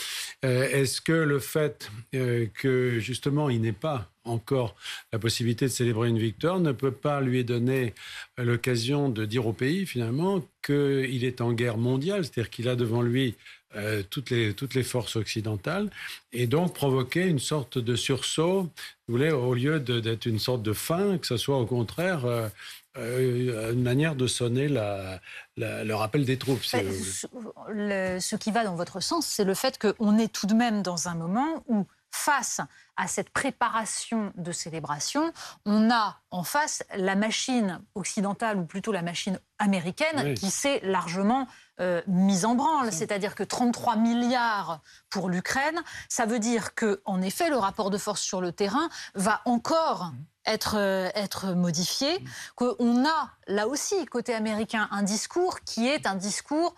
Est-ce 0.42 1.00
que 1.00 1.12
le 1.12 1.38
fait 1.38 1.90
que 2.12 2.98
justement 2.98 3.48
il 3.48 3.62
n'ait 3.62 3.72
pas 3.72 4.10
encore 4.24 4.76
la 5.12 5.18
possibilité 5.18 5.66
de 5.66 5.70
célébrer 5.70 6.08
une 6.08 6.18
victoire 6.18 6.60
ne 6.60 6.72
peut 6.72 6.92
pas 6.92 7.20
lui 7.20 7.44
donner 7.44 7.94
l'occasion 8.36 9.08
de 9.08 9.24
dire 9.24 9.46
au 9.46 9.52
pays 9.52 9.86
finalement 9.86 10.46
qu'il 10.64 11.24
est 11.24 11.40
en 11.40 11.52
guerre 11.52 11.78
mondiale, 11.78 12.24
c'est-à-dire 12.24 12.50
qu'il 12.50 12.68
a 12.68 12.76
devant 12.76 13.02
lui 13.02 13.36
euh, 13.76 14.02
toutes, 14.08 14.30
les, 14.30 14.54
toutes 14.54 14.74
les 14.74 14.82
forces 14.82 15.16
occidentales, 15.16 15.90
et 16.32 16.46
donc 16.46 16.74
provoquer 16.74 17.26
une 17.26 17.38
sorte 17.38 17.78
de 17.78 17.96
sursaut, 17.96 18.70
vous 19.08 19.16
voulez, 19.16 19.30
au 19.30 19.54
lieu 19.54 19.80
d'être 19.80 20.26
une 20.26 20.38
sorte 20.38 20.62
de 20.62 20.72
fin, 20.72 21.18
que 21.18 21.26
ce 21.26 21.36
soit 21.36 21.58
au 21.58 21.66
contraire 21.66 22.24
euh, 22.24 22.48
euh, 22.96 23.72
une 23.72 23.82
manière 23.82 24.14
de 24.14 24.26
sonner 24.26 24.68
la, 24.68 25.20
le 25.56 25.92
rappel 25.92 26.24
des 26.24 26.38
troupes. 26.38 26.62
ce 26.62 28.36
qui 28.36 28.50
va 28.52 28.64
dans 28.64 28.76
votre 28.76 29.00
sens, 29.00 29.26
c'est 29.26 29.44
le 29.44 29.54
fait 29.54 29.78
qu'on 29.78 30.18
est 30.18 30.32
tout 30.32 30.46
de 30.46 30.54
même 30.54 30.82
dans 30.82 31.08
un 31.08 31.14
moment 31.14 31.64
où 31.66 31.86
face 32.14 32.60
à 32.96 33.08
cette 33.08 33.30
préparation 33.30 34.32
de 34.36 34.52
célébration, 34.52 35.32
on 35.66 35.90
a 35.90 36.20
en 36.30 36.44
face 36.44 36.84
la 36.96 37.16
machine 37.16 37.80
occidentale, 37.96 38.56
ou 38.58 38.64
plutôt 38.64 38.92
la 38.92 39.02
machine 39.02 39.40
américaine, 39.58 40.34
qui 40.34 40.50
s'est 40.50 40.80
largement 40.84 41.48
euh, 41.80 42.02
mise 42.06 42.44
en 42.44 42.54
branle. 42.54 42.92
C'est-à-dire 42.92 43.34
que 43.34 43.42
33 43.42 43.96
milliards 43.96 44.80
pour 45.10 45.28
l'Ukraine, 45.28 45.82
ça 46.08 46.24
veut 46.24 46.38
dire 46.38 46.74
que, 46.74 47.02
en 47.04 47.20
effet, 47.20 47.50
le 47.50 47.56
rapport 47.56 47.90
de 47.90 47.98
force 47.98 48.20
sur 48.20 48.40
le 48.40 48.52
terrain 48.52 48.88
va 49.14 49.40
encore 49.44 50.04
mmh. 50.04 50.14
être, 50.46 50.76
euh, 50.78 51.10
être 51.14 51.48
modifié, 51.54 52.18
mmh. 52.18 52.26
qu'on 52.54 53.04
a 53.04 53.30
là 53.48 53.66
aussi, 53.66 54.06
côté 54.06 54.34
américain, 54.34 54.88
un 54.92 55.02
discours 55.02 55.60
qui 55.60 55.88
est 55.88 56.06
un 56.06 56.14
discours 56.14 56.74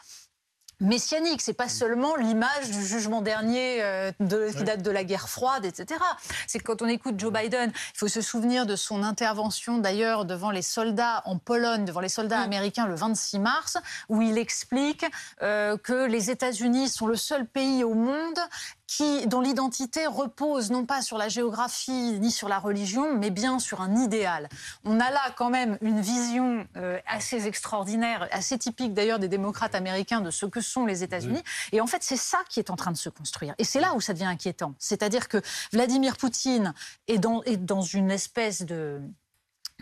messianique. 0.80 1.40
C'est 1.40 1.52
pas 1.52 1.68
seulement 1.68 2.16
l'image 2.16 2.70
du 2.70 2.84
jugement 2.84 3.22
dernier 3.22 3.82
euh, 3.82 4.12
de, 4.20 4.50
qui 4.56 4.64
date 4.64 4.82
de 4.82 4.90
la 4.90 5.04
guerre 5.04 5.28
froide, 5.28 5.64
etc. 5.64 6.00
C'est 6.46 6.58
quand 6.58 6.82
on 6.82 6.88
écoute 6.88 7.18
Joe 7.18 7.32
Biden, 7.32 7.72
il 7.74 7.98
faut 7.98 8.08
se 8.08 8.20
souvenir 8.20 8.66
de 8.66 8.76
son 8.76 9.02
intervention 9.02 9.78
d'ailleurs 9.78 10.24
devant 10.24 10.50
les 10.50 10.62
soldats 10.62 11.22
en 11.24 11.38
Pologne, 11.38 11.84
devant 11.84 12.00
les 12.00 12.08
soldats 12.08 12.40
mm. 12.40 12.44
américains 12.44 12.86
le 12.86 12.94
26 12.94 13.38
mars, 13.38 13.78
où 14.08 14.22
il 14.22 14.38
explique 14.38 15.04
euh, 15.42 15.76
que 15.76 16.06
les 16.06 16.30
États-Unis 16.30 16.88
sont 16.88 17.06
le 17.06 17.16
seul 17.16 17.46
pays 17.46 17.84
au 17.84 17.94
monde 17.94 18.38
qui, 18.86 19.26
dont 19.26 19.40
l'identité 19.40 20.06
repose 20.06 20.70
non 20.70 20.86
pas 20.86 21.02
sur 21.02 21.18
la 21.18 21.28
géographie 21.28 22.18
ni 22.20 22.30
sur 22.30 22.48
la 22.48 22.58
religion, 22.58 23.16
mais 23.16 23.30
bien 23.30 23.58
sur 23.58 23.80
un 23.80 23.96
idéal. 23.96 24.48
On 24.84 25.00
a 25.00 25.10
là 25.10 25.22
quand 25.36 25.50
même 25.50 25.78
une 25.80 26.00
vision 26.00 26.66
euh, 26.76 26.98
assez 27.06 27.46
extraordinaire, 27.46 28.28
assez 28.30 28.58
typique 28.58 28.94
d'ailleurs 28.94 29.18
des 29.18 29.28
démocrates 29.28 29.74
américains 29.74 30.20
de 30.20 30.30
ce 30.30 30.46
que 30.46 30.60
sont 30.60 30.86
les 30.86 31.02
États-Unis. 31.02 31.42
Et 31.72 31.80
en 31.80 31.86
fait, 31.86 32.02
c'est 32.02 32.16
ça 32.16 32.38
qui 32.48 32.60
est 32.60 32.70
en 32.70 32.76
train 32.76 32.92
de 32.92 32.96
se 32.96 33.08
construire. 33.08 33.54
Et 33.58 33.64
c'est 33.64 33.80
là 33.80 33.94
où 33.94 34.00
ça 34.00 34.12
devient 34.12 34.24
inquiétant. 34.24 34.74
C'est-à-dire 34.78 35.28
que 35.28 35.40
Vladimir 35.72 36.16
Poutine 36.16 36.72
est 37.08 37.18
dans, 37.18 37.42
est 37.42 37.56
dans 37.56 37.82
une 37.82 38.10
espèce 38.10 38.62
de 38.62 39.00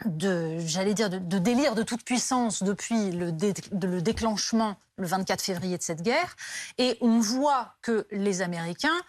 de, 0.04 0.58
j'allais 0.58 0.94
dire, 0.94 1.08
de, 1.10 1.38
délire 1.38 1.74
de 1.74 1.82
toute 1.82 2.04
puissance 2.04 2.62
depuis 2.62 3.12
le, 3.12 3.26
le, 3.30 4.00
déclenchement 4.00 4.76
le 4.96 5.06
24 5.06 5.42
février 5.42 5.78
de 5.78 5.82
cette 5.82 6.02
guerre. 6.02 6.36
Et 6.78 6.98
on 7.00 7.20
voit 7.20 7.74
que 7.82 8.06
les 8.10 8.42
Américains 8.42 9.00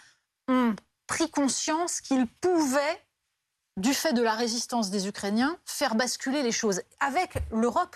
ont 0.48 0.76
pris 1.08 1.30
conscience 1.30 2.02
qu'ils 2.02 2.28
pouvaient, 2.28 3.02
du 3.78 3.94
fait 3.94 4.14
de 4.14 4.22
la 4.22 4.34
résistance 4.34 4.90
des 4.90 5.08
Ukrainiens, 5.08 5.58
faire 5.66 5.96
basculer 5.96 6.44
les 6.44 6.52
choses. 6.52 6.82
Avec 7.00 7.38
l'Europe 7.52 7.96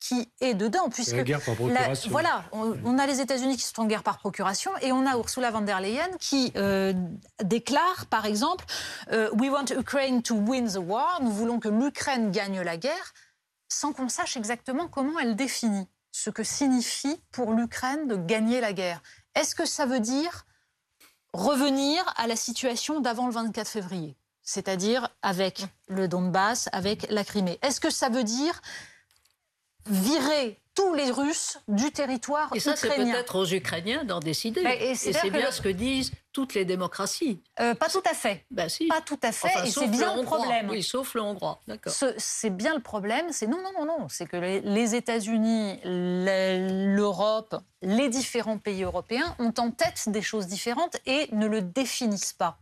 qui 0.00 0.30
est 0.40 0.54
dedans, 0.54 0.88
puisque 0.90 1.16
la 1.16 1.22
guerre 1.22 1.40
par 1.40 1.56
procuration. 1.56 2.10
voilà, 2.10 2.44
on, 2.52 2.98
a 2.98 3.06
les 3.06 3.20
États-Unis 3.20 3.56
qui 3.56 3.64
sont 3.64 3.82
en 3.82 3.86
guerre 3.86 4.02
par 4.02 4.18
procuration, 4.18 4.70
et 4.80 4.92
on 4.92 5.06
a 5.06 5.16
Ursula 5.16 5.50
von 5.50 5.62
der 5.62 5.80
Leyen 5.80 6.08
qui 6.20 6.52
euh, 6.56 6.92
déclare, 7.42 8.06
par 8.06 8.24
exemple, 8.24 8.64
euh, 9.12 9.30
We 9.32 9.50
want 9.50 9.66
Ukraine 9.76 10.22
to 10.22 10.36
win 10.36 10.68
the 10.68 10.78
war. 10.78 11.20
Nous 11.22 11.32
voulons 11.32 11.58
que 11.58 11.68
l'Ukraine 11.68 12.30
gagne 12.30 12.60
la 12.60 12.76
guerre, 12.76 13.12
sans 13.68 13.92
qu'on 13.92 14.08
sache 14.08 14.36
exactement 14.36 14.88
comment 14.88 15.18
elle 15.18 15.34
définit 15.36 15.88
ce 16.12 16.30
que 16.30 16.42
signifie 16.42 17.20
pour 17.32 17.52
l'Ukraine 17.52 18.06
de 18.06 18.16
gagner 18.16 18.60
la 18.60 18.72
guerre. 18.72 19.02
Est-ce 19.34 19.54
que 19.54 19.64
ça 19.64 19.86
veut 19.86 20.00
dire 20.00 20.46
revenir 21.32 22.02
à 22.16 22.26
la 22.26 22.36
situation 22.36 23.00
d'avant 23.00 23.26
le 23.26 23.32
24 23.32 23.68
février, 23.68 24.16
c'est-à-dire 24.42 25.08
avec 25.22 25.66
le 25.88 26.08
Donbass, 26.08 26.68
avec 26.72 27.06
la 27.10 27.24
Crimée? 27.24 27.58
Est-ce 27.62 27.80
que 27.80 27.90
ça 27.90 28.08
veut 28.08 28.24
dire 28.24 28.60
virer 29.88 30.58
tous 30.78 30.94
les 30.94 31.10
Russes 31.10 31.58
du 31.66 31.90
territoire 31.90 32.50
Et 32.54 32.60
ça, 32.60 32.76
c'est 32.76 32.94
peut-être 32.94 33.34
aux 33.34 33.46
Ukrainiens 33.46 34.04
d'en 34.04 34.20
décider. 34.20 34.60
et 34.60 34.94
c'est 34.94 35.28
bien 35.30 35.50
ce 35.50 35.60
que 35.60 35.68
disent 35.68 36.12
toutes 36.32 36.54
les 36.54 36.64
démocraties. 36.64 37.42
Euh, 37.58 37.74
pas 37.74 37.88
tout 37.88 38.02
à 38.08 38.14
fait. 38.14 38.46
Ben, 38.52 38.68
si. 38.68 38.86
Pas 38.86 39.00
tout 39.00 39.18
à 39.24 39.32
fait. 39.32 39.66
et 39.66 39.70
c'est 39.72 39.88
bien 39.88 40.14
le, 40.14 40.22
problème. 40.22 40.70
Oui, 40.70 40.84
sauf 40.84 41.14
le 41.14 41.20
hongrois. 41.20 41.60
D'accord. 41.66 41.92
C'est 42.16 42.50
bien 42.50 42.74
le 42.74 42.80
problème. 42.80 43.32
C'est 43.32 43.48
non, 43.48 43.58
non, 43.60 43.72
non, 43.76 43.86
non. 43.86 44.08
C'est 44.08 44.26
que 44.26 44.36
les, 44.36 44.94
États-Unis, 44.94 45.80
l'Europe, 45.84 47.56
les 47.82 48.08
différents 48.08 48.58
pays 48.58 48.84
européens 48.84 49.34
ont 49.40 49.52
en 49.58 49.72
tête 49.72 50.08
des 50.08 50.22
choses 50.22 50.46
différentes 50.46 50.96
et 51.06 51.28
ne 51.32 51.48
le 51.48 51.60
définissent 51.60 52.34
pas. 52.34 52.60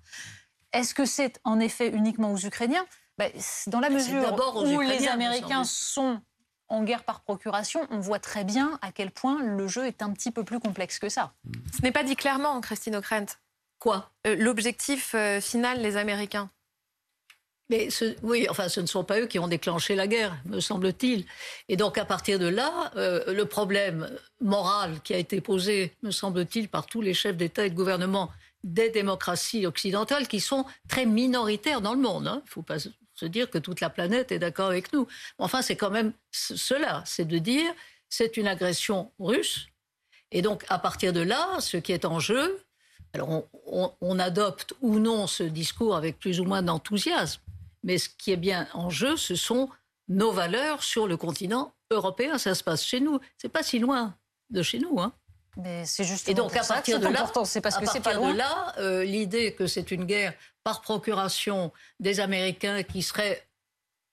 Est-ce 0.73 0.95
que 0.95 1.05
c'est 1.05 1.39
en 1.45 1.61
effet 1.61 1.89
uniquement 1.89 2.33
aux 2.33 2.39
Ukrainiens? 2.39 2.87
Ben, 3.19 3.31
Dans 3.67 3.81
la 3.81 3.91
mesure 3.91 4.35
où 4.57 4.81
les 4.81 5.07
Américains 5.07 5.65
sont 5.65 6.23
en 6.69 6.83
guerre 6.83 7.05
par 7.05 7.21
procuration, 7.21 7.87
on 7.91 7.99
voit 7.99 8.19
très 8.19 8.45
bien 8.45 8.79
à 8.83 8.93
quel 8.93 9.11
point 9.11 9.43
le 9.43 9.69
jeu 9.69 9.87
est 9.87 10.03
un 10.03 10.11
petit 10.13 10.31
peu 10.31 10.45
plus 10.45 10.61
complexe 10.61 10.99
que 10.99 11.09
ça. 11.09 11.33
Ce 11.77 11.83
n'est 11.83 11.93
pas 11.93 12.03
dit 12.03 12.17
clairement, 12.17 12.61
Christine 12.61 12.97
O'Krent. 12.97 13.39
Quoi? 13.79 14.11
Euh, 14.27 14.37
L'objectif 14.37 15.15
euh, 15.15 15.41
final, 15.41 15.81
les 15.81 15.97
Américains. 15.97 16.51
Mais 17.69 17.89
oui, 18.23 18.47
enfin, 18.49 18.69
ce 18.69 18.81
ne 18.81 18.87
sont 18.87 19.03
pas 19.03 19.21
eux 19.21 19.27
qui 19.27 19.41
ont 19.41 19.49
déclenché 19.49 19.97
la 19.97 20.07
guerre, 20.07 20.37
me 20.45 20.61
semble-t-il. 20.61 21.27
Et 21.69 21.77
donc, 21.77 21.99
à 21.99 22.05
partir 22.05 22.39
de 22.39 22.47
là, 22.47 22.93
euh, 22.95 23.35
le 23.35 23.45
problème 23.45 24.09
moral 24.41 25.01
qui 25.03 25.15
a 25.15 25.19
été 25.19 25.41
posé, 25.41 25.93
me 26.03 26.13
semble-t-il, 26.13 26.69
par 26.69 26.87
tous 26.87 27.03
les 27.03 27.13
chefs 27.13 27.37
d'État 27.37 27.67
et 27.67 27.71
de 27.71 27.75
gouvernement 27.75 28.31
des 28.63 28.91
démocraties 28.91 29.67
occidentales, 29.67 30.29
qui 30.29 30.39
sont 30.41 30.65
très 30.89 31.07
minoritaires 31.07 31.81
dans 31.81 31.95
le 31.95 32.01
monde. 32.01 32.29
Hein. 32.29 32.43
Il 32.45 32.47
ne 32.47 32.51
faut 32.51 32.63
pas 32.63 32.79
se 33.17 33.27
dire 33.27 33.51
que 33.51 33.59
toute 33.59 33.81
la 33.81 33.91
planète 33.91 34.31
est 34.31 34.39
d'accord 34.39 34.69
avec 34.69 34.93
nous. 34.93 35.09
Enfin, 35.39 35.63
c'est 35.63 35.77
quand 35.77 35.91
même 35.91 36.13
cela, 36.31 37.03
c'est 37.07 37.27
de 37.27 37.39
dire 37.39 37.73
c'est 38.09 38.37
une 38.37 38.47
agression 38.47 39.11
russe. 39.19 39.67
Et 40.31 40.43
donc, 40.43 40.65
à 40.69 40.79
partir 40.79 41.13
de 41.13 41.21
là, 41.21 41.61
ce 41.61 41.77
qui 41.77 41.93
est 41.93 42.05
en 42.05 42.21
jeu, 42.21 42.61
alors 43.15 43.45
on, 44.01 44.19
adopte 44.19 44.75
ou 44.83 44.99
non 44.99 45.27
ce 45.27 45.43
discours 45.43 45.97
avec 45.97 46.19
plus 46.19 46.41
ou 46.41 46.45
moins 46.45 46.63
d'enthousiasme, 46.63 47.41
mais 47.83 47.99
ce 47.99 48.09
qui 48.09 48.33
est 48.33 48.37
bien 48.37 48.69
en 48.75 48.91
jeu, 48.91 49.17
ce 49.17 49.35
sont 49.35 49.71
nos 50.09 50.33
valeurs 50.33 50.83
sur 50.83 51.07
le 51.07 51.17
continent 51.17 51.73
européen. 51.91 52.39
Ça 52.39 52.55
se 52.55 52.63
passe 52.63 52.85
chez 52.85 53.01
nous. 53.01 53.19
C'est 53.39 53.49
pas 53.49 53.63
si 53.63 53.79
loin 53.79 54.15
de 54.51 54.63
chez 54.63 54.79
nous, 54.79 55.01
hein. 55.01 55.13
Mais 55.57 55.87
c'est 55.87 56.05
juste. 56.05 56.29
Et 56.29 56.35
donc 56.35 56.55
à 56.57 56.65
partir 56.65 57.01
de 57.01 57.09
là, 57.09 57.31
c'est 57.45 57.61
parce 57.61 57.79
que 57.79 57.87
c'est 57.87 58.01
pas 58.01 58.15
loin. 58.15 58.33
de 58.33 58.39
là, 58.39 58.75
euh, 58.79 59.05
l'idée 59.05 59.55
que 59.55 59.67
c'est 59.67 59.91
une 59.91 60.05
guerre 60.05 60.35
par 60.65 60.83
procuration 60.83 61.73
des 62.01 62.21
Américains 62.21 62.83
qui 62.83 63.03
seraient 63.03 63.47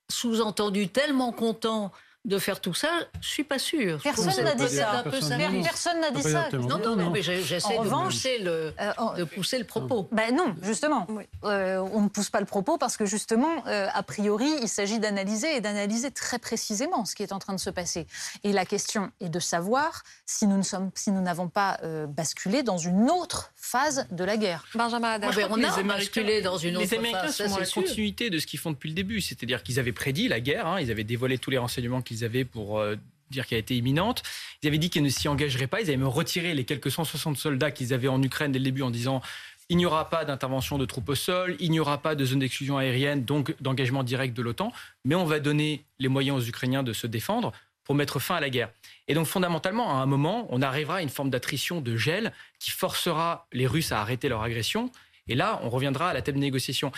sous-entendus 0.10 0.90
tellement 0.90 1.32
contents 1.32 1.92
de 2.26 2.38
faire 2.40 2.62
tout 2.62 2.74
ça, 2.74 2.90
je 3.20 3.28
suis 3.28 3.44
pas 3.44 3.60
sûr. 3.60 4.00
Personne 4.02 4.44
n'a 4.44 4.56
dit 4.56 4.70
ça. 4.70 5.04
Personne 5.04 6.00
n'a 6.00 6.12
dit 6.12 6.24
ça. 6.24 6.50
Non, 6.54 6.96
non, 6.96 7.10
mais 7.10 7.22
j'essaie 7.22 7.78
de, 7.78 7.90
pousser 7.90 8.40
le, 8.40 8.74
euh, 8.80 9.16
de 9.18 9.24
pousser 9.26 9.60
le 9.60 9.66
propos. 9.66 10.08
Ben 10.12 10.34
non, 10.34 10.56
justement. 10.62 11.06
Euh, 11.44 11.78
on 11.92 12.02
ne 12.02 12.08
pousse 12.08 12.30
pas 12.30 12.40
le 12.40 12.46
propos 12.46 12.78
parce 12.78 12.96
que 12.96 13.06
justement, 13.06 13.68
euh, 13.68 13.88
a 13.94 14.04
priori, 14.04 14.50
il 14.62 14.70
s'agit 14.70 15.00
d'analyser 15.00 15.58
et 15.58 15.62
d'analyser 15.62 16.12
très 16.12 16.40
précisément 16.40 17.04
ce 17.04 17.16
qui 17.16 17.24
est 17.24 17.34
en 17.34 17.40
train 17.40 17.54
de 17.54 17.60
se 17.60 17.70
passer. 17.70 18.08
Et 18.44 18.54
la 18.54 18.66
question 18.66 19.12
est 19.20 19.30
de 19.30 19.40
savoir 19.40 20.04
si 20.26 20.48
nous 20.48 20.58
ne 20.58 20.64
sommes, 20.64 20.92
si 20.96 21.12
nous 21.12 21.22
n'avons 21.22 21.50
pas 21.50 21.80
basculé 22.08 22.64
dans 22.64 22.78
une 22.78 23.10
autre 23.10 23.52
phase 23.56 24.08
de 24.12 24.24
la 24.24 24.38
guerre. 24.38 24.66
Benjamin 24.76 25.14
ah 25.14 25.20
ben, 25.20 25.48
on 25.50 25.62
a 25.62 25.84
basculé 25.84 26.42
dans 26.42 26.58
une 26.58 26.78
autre 26.78 26.88
phase. 26.88 27.00
Les 27.02 27.10
Américains 27.10 27.32
sont 27.32 27.58
la 27.58 27.66
continuité 27.66 28.30
de 28.30 28.40
ce 28.40 28.48
qu'ils 28.48 28.60
font 28.60 28.72
depuis 28.72 28.90
le 28.90 28.96
début, 28.96 29.20
c'est-à-dire 29.20 29.64
qu'ils 29.64 29.80
avaient 29.80 29.92
prédit 29.92 30.28
la 30.28 30.40
guerre, 30.40 30.68
hein, 30.68 30.80
ils 30.80 30.92
avaient 30.92 31.04
dévoilé 31.04 31.38
tous 31.38 31.50
les 31.50 31.58
renseignements 31.58 32.02
qui 32.02 32.13
ils 32.14 32.24
avaient 32.24 32.46
pour 32.46 32.80
euh, 32.80 32.96
dire 33.30 33.46
qu'elle 33.48 33.60
était 33.60 33.76
imminente. 33.76 34.24
Ils 34.62 34.68
avaient 34.68 34.78
dit 34.78 34.90
qu'ils 34.90 35.04
ne 35.04 35.10
s'y 35.10 35.28
engageraient 35.28 35.68
pas. 35.68 35.82
Ils 35.82 35.90
avaient 35.90 35.98
même 35.98 36.08
retiré 36.08 36.54
les 36.54 36.66
quelques 36.66 36.92
160 36.92 37.38
soldats 37.38 37.72
qu'ils 37.72 37.94
avaient 37.94 38.08
en 38.08 38.22
Ukraine 38.22 38.52
dès 38.52 38.60
le 38.60 38.66
début 38.66 38.84
en 38.84 38.92
disant 38.92 39.22
il 39.70 39.78
n'y 39.78 39.86
aura 39.86 40.10
pas 40.10 40.26
d'intervention 40.26 40.78
de 40.78 40.86
troupes 40.86 41.10
au 41.10 41.16
sol, 41.16 41.56
il 41.60 41.72
n'y 41.72 41.80
aura 41.80 41.98
pas 41.98 42.16
de 42.16 42.26
zone 42.26 42.40
d'exclusion 42.40 42.78
aérienne, 42.78 43.24
donc 43.24 43.56
d'engagement 43.62 44.04
direct 44.04 44.36
de 44.36 44.42
l'OTAN, 44.42 44.72
mais 45.06 45.16
on 45.16 45.26
va 45.26 45.40
donner 45.40 45.86
les 46.00 46.10
moyens 46.10 46.38
aux 46.38 46.46
Ukrainiens 46.46 46.84
de 46.84 46.94
se 46.94 47.08
défendre 47.08 47.54
pour 47.84 47.96
mettre 47.96 48.20
fin 48.20 48.36
à 48.36 48.40
la 48.40 48.50
guerre. 48.50 48.70
Et 49.08 49.14
donc 49.14 49.26
fondamentalement, 49.26 50.00
à 50.00 50.04
un 50.04 50.06
moment, 50.06 50.48
on 50.50 50.62
arrivera 50.62 50.98
à 50.98 51.02
une 51.02 51.10
forme 51.10 51.30
d'attrition, 51.30 51.82
de 51.82 51.96
gel, 51.98 52.34
qui 52.60 52.72
forcera 52.72 53.48
les 53.52 53.68
Russes 53.68 53.92
à 53.92 54.00
arrêter 54.00 54.30
leur 54.30 54.42
agression. 54.42 54.92
Et 55.28 55.36
là, 55.36 55.60
on 55.64 55.70
reviendra 55.70 56.10
à 56.10 56.14
la 56.14 56.22
table 56.22 56.38
de 56.38 56.44
négociation. 56.44 56.92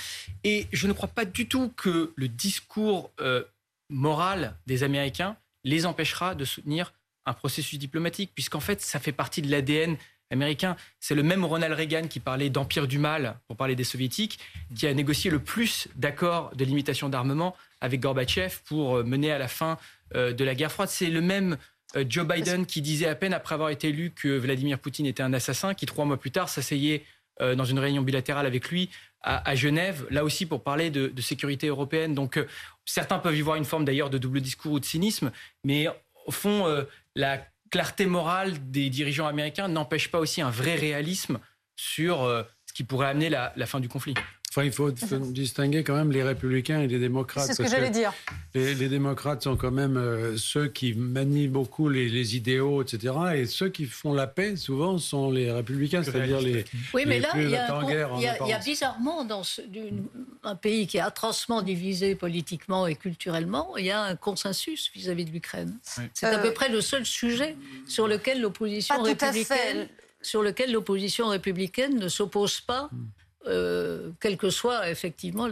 Et 0.44 0.68
je 0.72 0.88
ne 0.88 0.94
crois 0.94 1.10
pas 1.10 1.26
du 1.26 1.48
tout 1.48 1.72
que 1.76 2.14
le 2.16 2.28
discours 2.28 3.12
euh, 3.22 3.44
moral 3.90 4.58
des 4.68 4.84
Américains 4.84 5.38
les 5.64 5.86
empêchera 5.86 6.36
de 6.36 6.46
soutenir 6.46 6.94
un 7.26 7.34
processus 7.34 7.80
diplomatique, 7.80 8.32
puisqu'en 8.34 8.60
fait, 8.60 8.82
ça 8.82 9.00
fait 9.00 9.12
partie 9.12 9.42
de 9.42 9.50
l'ADN 9.50 9.98
américain. 10.32 10.76
C'est 11.00 11.16
le 11.16 11.24
même 11.24 11.44
Ronald 11.44 11.74
Reagan 11.74 12.08
qui 12.08 12.20
parlait 12.20 12.50
d'empire 12.50 12.88
du 12.88 13.00
mal, 13.00 13.40
pour 13.48 13.58
parler 13.58 13.76
des 13.76 13.84
soviétiques, 13.84 14.40
qui 14.76 14.88
a 14.88 14.94
négocié 14.94 15.32
le 15.32 15.40
plus 15.40 15.88
d'accords 15.96 16.56
de 16.56 16.66
limitation 16.66 17.10
d'armement 17.10 17.56
avec 17.82 18.00
Gorbatchev 18.00 18.58
pour 18.66 18.98
euh, 18.98 19.04
mener 19.04 19.32
à 19.32 19.38
la 19.38 19.48
fin 19.48 19.78
euh, 20.16 20.34
de 20.34 20.44
la 20.44 20.56
guerre 20.56 20.72
froide. 20.72 20.90
C'est 20.90 21.10
le 21.10 21.22
même 21.22 21.58
euh, 21.96 22.06
Joe 22.08 22.28
Biden 22.28 22.66
qui 22.66 22.82
disait 22.82 23.08
à 23.08 23.16
peine 23.16 23.34
après 23.34 23.56
avoir 23.56 23.70
été 23.70 23.90
élu 23.90 24.12
que 24.12 24.38
Vladimir 24.38 24.80
Poutine 24.80 25.06
était 25.06 25.24
un 25.24 25.34
assassin, 25.34 25.74
qui 25.74 25.86
trois 25.86 26.06
mois 26.06 26.18
plus 26.18 26.32
tard 26.32 26.50
s'asseyait 26.50 27.04
dans 27.40 27.66
une 27.66 27.80
réunion 27.80 28.02
bilatérale 28.02 28.46
avec 28.46 28.70
lui 28.70 28.90
à, 29.26 29.56
Genève, 29.56 30.06
là 30.12 30.24
aussi 30.24 30.46
pour 30.46 30.64
parler 30.64 30.92
de, 30.92 31.22
sécurité 31.22 31.68
européenne. 31.68 32.14
Donc 32.14 32.38
euh, 32.38 32.48
certains 32.86 33.18
peuvent 33.18 33.36
y 33.36 33.42
voir 33.42 33.58
une 33.58 33.66
forme 33.66 33.84
d'ailleurs 33.84 34.12
de 34.12 34.20
double 34.20 34.40
discours 34.40 34.74
ou 34.74 34.80
de 34.80 34.86
cynisme, 34.86 35.32
mais 35.64 35.88
au 36.28 36.32
fond, 36.32 36.68
euh, 36.68 36.84
la 37.16 37.44
clarté 37.72 38.06
morale 38.06 38.54
des 38.70 38.90
dirigeants 38.92 39.26
américains 39.26 39.68
n'empêche 39.68 40.12
pas 40.12 40.20
aussi 40.20 40.42
un 40.42 40.52
vrai 40.52 40.76
réalisme 40.76 41.40
sur 41.76 42.22
euh, 42.22 42.44
ce 42.68 42.74
qui 42.74 42.84
pourrait 42.84 43.08
amener 43.08 43.30
la 43.30 43.66
fin 43.66 43.80
du 43.80 43.90
conflit. 43.90 44.14
Enfin, 44.56 44.66
il 44.66 44.72
faut 44.72 44.92
distinguer 45.32 45.84
quand 45.84 45.96
même 45.96 46.14
les 46.14 46.24
républicains 46.24 46.80
et 46.80 46.88
les 46.88 46.98
démocrates. 46.98 47.48
C'est 47.48 47.56
ce 47.56 47.64
que 47.64 47.70
j'allais 47.70 47.90
dire. 47.90 48.14
Les, 48.54 48.88
démocrates 48.88 49.44
sont 49.44 49.58
quand 49.58 49.72
même 49.72 49.98
euh, 49.98 50.38
ceux 50.38 50.70
qui 50.70 50.94
manient 50.94 51.50
beaucoup 51.50 51.90
les, 51.90 52.38
idéaux, 52.38 52.82
etc. 52.82 53.14
Et 53.36 53.46
ceux 53.48 53.68
qui 53.68 53.86
font 53.86 54.14
la 54.14 54.28
paix, 54.28 54.56
souvent, 54.56 54.98
sont 54.98 55.30
les 55.30 55.52
républicains, 55.52 56.04
c'est-à-dire 56.04 56.40
les. 56.40 56.64
Oui, 56.94 57.04
mais 57.06 57.20
là, 57.20 57.30
il 57.36 57.50
y, 57.50 57.56
a, 57.58 58.60
bizarrement, 58.60 59.26
dans 59.26 59.42
un 60.44 60.56
pays 60.56 60.88
qui 60.88 60.98
est 60.98 61.02
atrocement 61.02 61.62
divisé 61.62 62.16
politiquement 62.16 62.88
et 62.88 62.96
culturellement, 62.96 63.76
il 63.76 63.86
y 63.86 63.92
a 63.92 64.04
un 64.04 64.16
consensus 64.16 64.90
vis-à-vis 64.96 65.26
de 65.26 65.32
l'Ukraine. 65.32 65.78
C'est 66.14 66.28
à 66.28 66.38
peu 66.40 66.48
euh, 66.48 66.54
près 66.54 66.70
le 66.70 66.80
seul 66.80 67.06
sujet 67.06 67.58
sur 67.88 68.08
lequel 68.08 68.40
l'opposition 68.40 69.02
républicaine 69.02 69.90
sur 70.22 70.42
lequel 70.42 70.72
l'opposition 70.72 71.28
républicaine 71.28 72.00
ne 72.00 72.08
s'oppose 72.08 72.60
pas, 72.60 72.90
euh, 73.48 74.12
quelle 74.20 74.38
que 74.38 74.50
soit 74.50 74.90
effectivement 74.90 75.48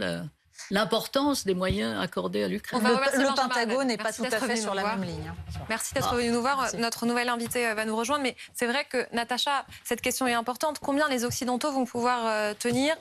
l'importance 0.70 1.44
des 1.44 1.54
moyens 1.54 2.00
accordés 2.00 2.44
à 2.44 2.48
l'Ukraine. 2.48 2.82
Le, 2.82 3.34
Pentagone 3.34 3.88
n'est 3.88 3.96
pas 3.96 4.12
tout 4.12 4.24
à 4.24 4.30
fait 4.30 4.56
sur 4.56 4.74
la 4.74 4.84
même 4.84 5.04
ligne. 5.04 5.28
Hein. 5.28 5.64
Merci 5.68 5.94
d'être 5.94 6.14
venu 6.14 6.30
nous 6.30 6.40
voir. 6.40 6.68
Notre 6.78 7.06
nouvelle 7.06 7.28
invitée 7.28 7.66
euh, 7.66 7.74
va 7.74 7.84
nous 7.84 7.96
rejoindre. 7.96 8.22
Mais 8.22 8.36
c'est 8.54 8.66
vrai 8.66 8.84
que, 8.84 9.06
Natacha, 9.14 9.66
cette 9.82 10.00
question 10.00 10.26
est 10.26 10.32
importante. 10.32 10.78
Combien 10.78 11.08
les 11.08 11.24
Occidentaux 11.24 11.72
vont 11.72 11.84
pouvoir 11.84 12.26
euh, 12.26 12.54
tenir? 12.58 12.96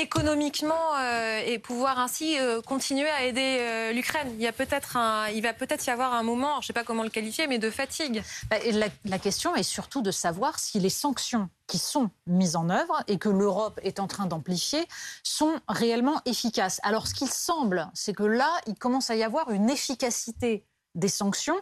Économiquement 0.00 0.96
euh, 0.98 1.42
et 1.44 1.58
pouvoir 1.58 1.98
ainsi 1.98 2.38
euh, 2.38 2.62
continuer 2.62 3.08
à 3.08 3.24
aider 3.24 3.58
euh, 3.60 3.92
l'Ukraine. 3.92 4.28
Il, 4.34 4.40
y 4.40 4.46
a 4.46 4.52
peut-être 4.52 4.96
un, 4.96 5.28
il 5.28 5.42
va 5.42 5.52
peut-être 5.52 5.86
y 5.86 5.90
avoir 5.90 6.14
un 6.14 6.22
moment, 6.22 6.54
je 6.54 6.58
ne 6.58 6.66
sais 6.68 6.72
pas 6.72 6.84
comment 6.84 7.02
le 7.02 7.10
qualifier, 7.10 7.46
mais 7.46 7.58
de 7.58 7.70
fatigue. 7.70 8.22
Bah, 8.48 8.56
la, 8.72 8.86
la, 9.04 9.18
question 9.18 9.54
est 9.54 9.62
surtout 9.62 10.00
de 10.00 10.10
savoir 10.10 10.58
si 10.58 10.80
les 10.80 10.90
sanctions 10.90 11.50
qui 11.66 11.78
sont 11.78 12.10
mises 12.26 12.56
en 12.56 12.70
œuvre 12.70 13.02
et 13.08 13.18
que 13.18 13.28
l'Europe 13.28 13.78
est 13.82 14.00
en 14.00 14.06
train 14.06 14.26
d'amplifier 14.26 14.86
sont 15.22 15.60
réellement 15.68 16.20
efficaces. 16.24 16.80
Alors 16.82 17.06
ce 17.06 17.14
qu'il 17.14 17.30
semble, 17.30 17.88
c'est 17.94 18.14
que 18.14 18.24
là, 18.24 18.50
il 18.66 18.76
commence 18.76 19.10
à 19.10 19.16
y 19.16 19.22
avoir 19.22 19.50
une 19.50 19.68
efficacité 19.68 20.64
des 20.94 21.08
sanctions 21.08 21.60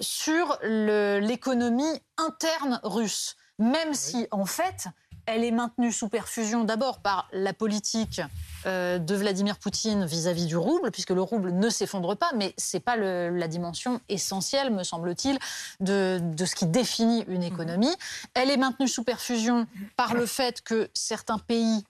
sur 0.00 0.58
l'économie 0.62 2.02
interne 2.18 2.78
russe, 2.84 3.36
même 3.58 3.94
si 3.94 4.28
en 4.30 4.44
fait 4.44 4.88
elle 5.26 5.44
est 5.44 5.50
maintenue 5.50 5.92
sous 5.92 6.08
perfusion 6.08 6.64
d'abord 6.64 7.00
par 7.00 7.28
la 7.32 7.52
politique 7.52 8.20
euh, 8.66 8.98
de 8.98 9.14
Vladimir 9.14 9.58
Poutine 9.58 10.04
vis-à-vis 10.04 10.46
du 10.46 10.56
rouble, 10.56 10.90
puisque 10.90 11.10
le 11.10 11.22
rouble 11.22 11.52
ne 11.52 11.68
s'effondre 11.68 12.16
pas, 12.16 12.30
mais 12.34 12.54
ce 12.58 12.76
n'est 12.76 12.80
pas 12.80 12.96
la 12.96 13.48
dimension 13.48 14.00
essentielle, 14.08 14.72
me 14.72 14.84
semble-t-il, 14.84 15.38
de, 15.80 16.20
ce 16.38 16.54
qui 16.54 16.66
définit 16.66 17.24
une 17.28 17.42
économie. 17.42 17.94
Elle 18.34 18.50
est 18.50 18.56
maintenue 18.56 18.88
sous 18.88 19.04
perfusion 19.04 19.66
par 19.96 20.14
le 20.14 20.26
fait 20.26 20.62
que 20.62 20.90
certains 20.94 21.38
pays, 21.38 21.84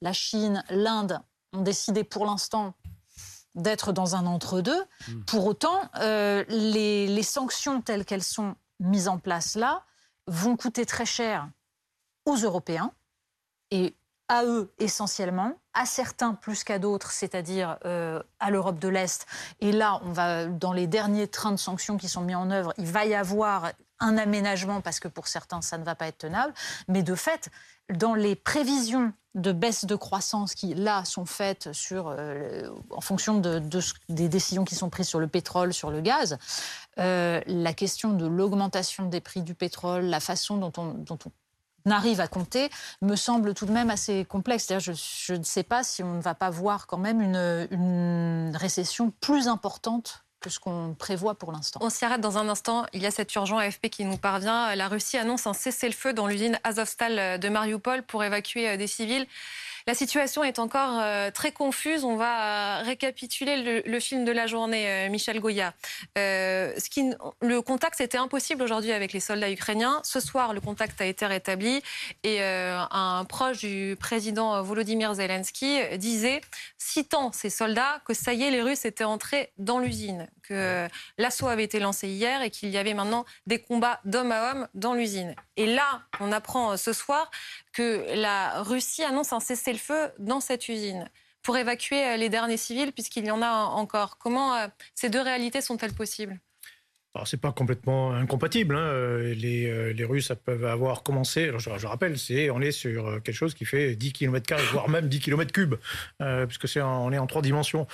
la 0.00 0.12
Chine, 0.12 0.62
l'Inde, 0.70 1.20
ont 1.52 1.62
décidé 1.62 2.04
pour 2.04 2.26
l'instant 2.26 2.74
d'être 3.54 3.92
dans 3.92 4.14
un 4.14 4.26
entre-deux. 4.26 4.84
Hmm. 5.08 5.22
Pour 5.26 5.46
autant, 5.46 5.90
euh, 5.96 6.44
les 6.48 7.22
sanctions 7.22 7.80
telles 7.80 8.04
qu'elles 8.04 8.22
sont 8.22 8.54
mises 8.80 9.08
en 9.08 9.18
place 9.18 9.56
là 9.56 9.84
vont 10.26 10.56
coûter 10.56 10.84
très 10.84 11.06
cher 11.06 11.48
aux 12.28 12.36
Européens 12.36 12.92
et 13.70 13.94
à 14.28 14.44
eux 14.44 14.72
essentiellement, 14.78 15.54
à 15.72 15.86
certains 15.86 16.34
plus 16.34 16.62
qu'à 16.62 16.78
d'autres, 16.78 17.10
c'est-à-dire 17.10 17.78
euh, 17.86 18.22
à 18.40 18.50
l'Europe 18.50 18.78
de 18.78 18.88
l'Est. 18.88 19.26
Et 19.60 19.72
là, 19.72 20.00
on 20.04 20.12
va 20.12 20.46
dans 20.46 20.72
les 20.72 20.86
derniers 20.86 21.28
trains 21.28 21.52
de 21.52 21.56
sanctions 21.56 21.96
qui 21.96 22.08
sont 22.08 22.20
mis 22.20 22.34
en 22.34 22.50
œuvre, 22.50 22.74
il 22.76 22.86
va 22.86 23.06
y 23.06 23.14
avoir 23.14 23.72
un 24.00 24.16
aménagement 24.16 24.80
parce 24.80 25.00
que 25.00 25.08
pour 25.08 25.26
certains, 25.26 25.60
ça 25.60 25.78
ne 25.78 25.84
va 25.84 25.94
pas 25.94 26.06
être 26.06 26.18
tenable. 26.18 26.52
Mais 26.88 27.02
de 27.02 27.14
fait, 27.14 27.48
dans 27.92 28.14
les 28.14 28.36
prévisions 28.36 29.12
de 29.34 29.52
baisse 29.52 29.84
de 29.84 29.96
croissance 29.96 30.54
qui, 30.54 30.74
là, 30.74 31.04
sont 31.04 31.24
faites 31.24 31.72
sur, 31.72 32.08
euh, 32.08 32.68
en 32.90 33.00
fonction 33.00 33.38
de, 33.38 33.60
des 34.08 34.28
décisions 34.28 34.64
qui 34.64 34.74
sont 34.74 34.90
prises 34.90 35.08
sur 35.08 35.20
le 35.20 35.28
pétrole, 35.28 35.72
sur 35.72 35.90
le 35.90 36.00
gaz, 36.00 36.38
euh, 36.98 37.40
la 37.46 37.72
question 37.72 38.12
de 38.12 38.26
l'augmentation 38.26 39.06
des 39.06 39.20
prix 39.20 39.42
du 39.42 39.54
pétrole, 39.54 40.04
la 40.04 40.20
façon 40.20 40.56
dont 40.56 40.72
on, 40.76 40.94
dont 40.94 41.18
on 41.24 41.30
arrive 41.88 42.20
à 42.20 42.28
compter 42.28 42.70
me 43.02 43.16
semble 43.16 43.54
tout 43.54 43.66
de 43.66 43.72
même 43.72 43.90
assez 43.90 44.24
complexe. 44.24 44.68
Je, 44.78 44.92
je, 44.92 45.34
ne 45.34 45.42
sais 45.42 45.62
pas 45.62 45.82
si 45.82 46.02
on 46.02 46.14
ne 46.14 46.20
va 46.20 46.34
pas 46.34 46.50
voir 46.50 46.86
quand 46.86 46.98
même 46.98 47.20
une, 47.20 48.56
récession 48.56 49.12
plus 49.20 49.48
importante 49.48 50.24
que 50.40 50.50
ce 50.50 50.60
qu'on 50.60 50.94
prévoit 50.96 51.34
pour 51.34 51.50
l'instant. 51.52 51.80
On 51.82 51.90
s'y 51.90 52.04
arrête 52.04 52.20
dans 52.20 52.38
un 52.38 52.48
instant. 52.48 52.86
Il 52.92 53.02
y 53.02 53.06
a 53.06 53.10
cet 53.10 53.34
urgent 53.34 53.58
AFP 53.58 53.88
qui 53.88 54.04
nous 54.04 54.16
parvient. 54.16 54.74
La 54.76 54.88
Russie 54.88 55.16
annonce 55.16 55.46
un 55.46 55.52
cessez-le-feu 55.52 56.12
dans 56.12 56.26
l'usine 56.26 56.58
Azovstal 56.64 57.40
de 57.40 57.48
Mariupol 57.48 58.02
pour 58.04 58.22
évacuer 58.22 58.76
des 58.76 58.86
civils. 58.86 59.26
La 59.88 59.94
situation 59.94 60.44
est 60.44 60.58
encore 60.58 60.98
euh, 61.00 61.30
très 61.30 61.50
confuse. 61.50 62.04
On 62.04 62.16
va 62.16 62.82
récapituler 62.82 63.82
le, 63.86 64.00
film 64.00 64.26
de 64.26 64.32
la 64.32 64.46
journée, 64.46 64.86
euh, 64.86 65.08
Michel 65.08 65.40
Goya. 65.40 65.72
Euh, 66.18 66.74
ce 66.76 66.90
qui, 66.90 67.10
le 67.40 67.62
contact 67.62 67.98
était 68.02 68.18
impossible 68.18 68.62
aujourd'hui 68.62 68.92
avec 68.92 69.14
les 69.14 69.20
soldats 69.20 69.50
ukrainiens. 69.50 70.02
Ce 70.04 70.20
soir, 70.20 70.52
le 70.52 70.60
contact 70.60 71.00
a 71.00 71.06
été 71.06 71.24
rétabli 71.24 71.82
et 72.22 72.42
un 72.42 73.24
proche 73.26 73.60
du 73.60 73.96
président 73.98 74.62
Volodymyr 74.62 75.14
Zelensky 75.14 75.78
disait, 75.96 76.42
citant 76.76 77.32
ces 77.32 77.48
soldats, 77.48 78.02
que 78.04 78.12
ça 78.12 78.34
y 78.34 78.42
est, 78.42 78.50
les 78.50 78.60
Russes 78.60 78.84
étaient 78.84 79.04
entrés 79.04 79.52
dans 79.56 79.78
l'usine, 79.78 80.28
que 80.42 80.86
l'assaut 81.16 81.48
avait 81.48 81.64
été 81.64 81.80
lancé 81.80 82.08
hier 82.08 82.42
et 82.42 82.50
qu'il 82.50 82.68
y 82.68 82.76
avait 82.76 82.92
maintenant 82.92 83.24
des 83.46 83.58
combats 83.58 84.00
d'homme 84.04 84.32
à 84.32 84.50
homme 84.50 84.68
dans 84.74 84.92
l'usine. 84.92 85.34
Et 85.56 85.64
là, 85.64 86.02
on 86.20 86.30
apprend 86.30 86.76
ce 86.76 86.92
soir 86.92 87.30
que 87.78 88.12
la 88.16 88.60
Russie 88.62 89.04
annonce 89.04 89.32
un 89.32 89.38
cessez-le-feu 89.38 90.10
dans 90.18 90.40
cette 90.40 90.68
usine 90.68 91.08
pour 91.42 91.56
évacuer 91.56 92.04
euh, 92.04 92.16
les 92.16 92.28
derniers 92.28 92.56
civils, 92.56 92.92
puisqu'il 92.92 93.24
y 93.24 93.30
en 93.30 93.40
a 93.40 93.50
encore. 93.50 94.18
Comment 94.18 94.56
euh, 94.56 94.66
ces 94.96 95.08
deux 95.08 95.20
réalités 95.20 95.60
sont-elles 95.60 95.94
possibles? 95.94 96.40
Alors, 97.14 97.26
c'est 97.26 97.40
pas 97.40 97.52
complètement 97.52 98.12
incompatible. 98.12 98.76
Hein. 98.76 98.80
Euh, 98.80 99.34
les, 99.34 99.92
les, 99.94 100.04
Russes 100.04 100.32
peuvent 100.44 100.64
avoir 100.64 101.02
commencé. 101.02 101.50
je, 101.58 101.70
je, 101.76 101.86
rappelle, 101.86 102.18
c'est 102.18 102.50
on 102.50 102.60
est 102.60 102.70
sur 102.70 103.22
quelque 103.22 103.34
chose 103.34 103.54
qui 103.54 103.64
fait 103.64 103.96
10 103.96 104.12
km, 104.12 104.54
voire 104.72 104.88
même 104.88 105.08
10 105.08 105.20
km, 105.20 105.52
puisque 106.46 106.68
c'est 106.68 106.80
on 106.80 107.12
est 107.12 107.18
en 107.18 107.26
trois 107.26 107.42
dimensions. 107.42 107.86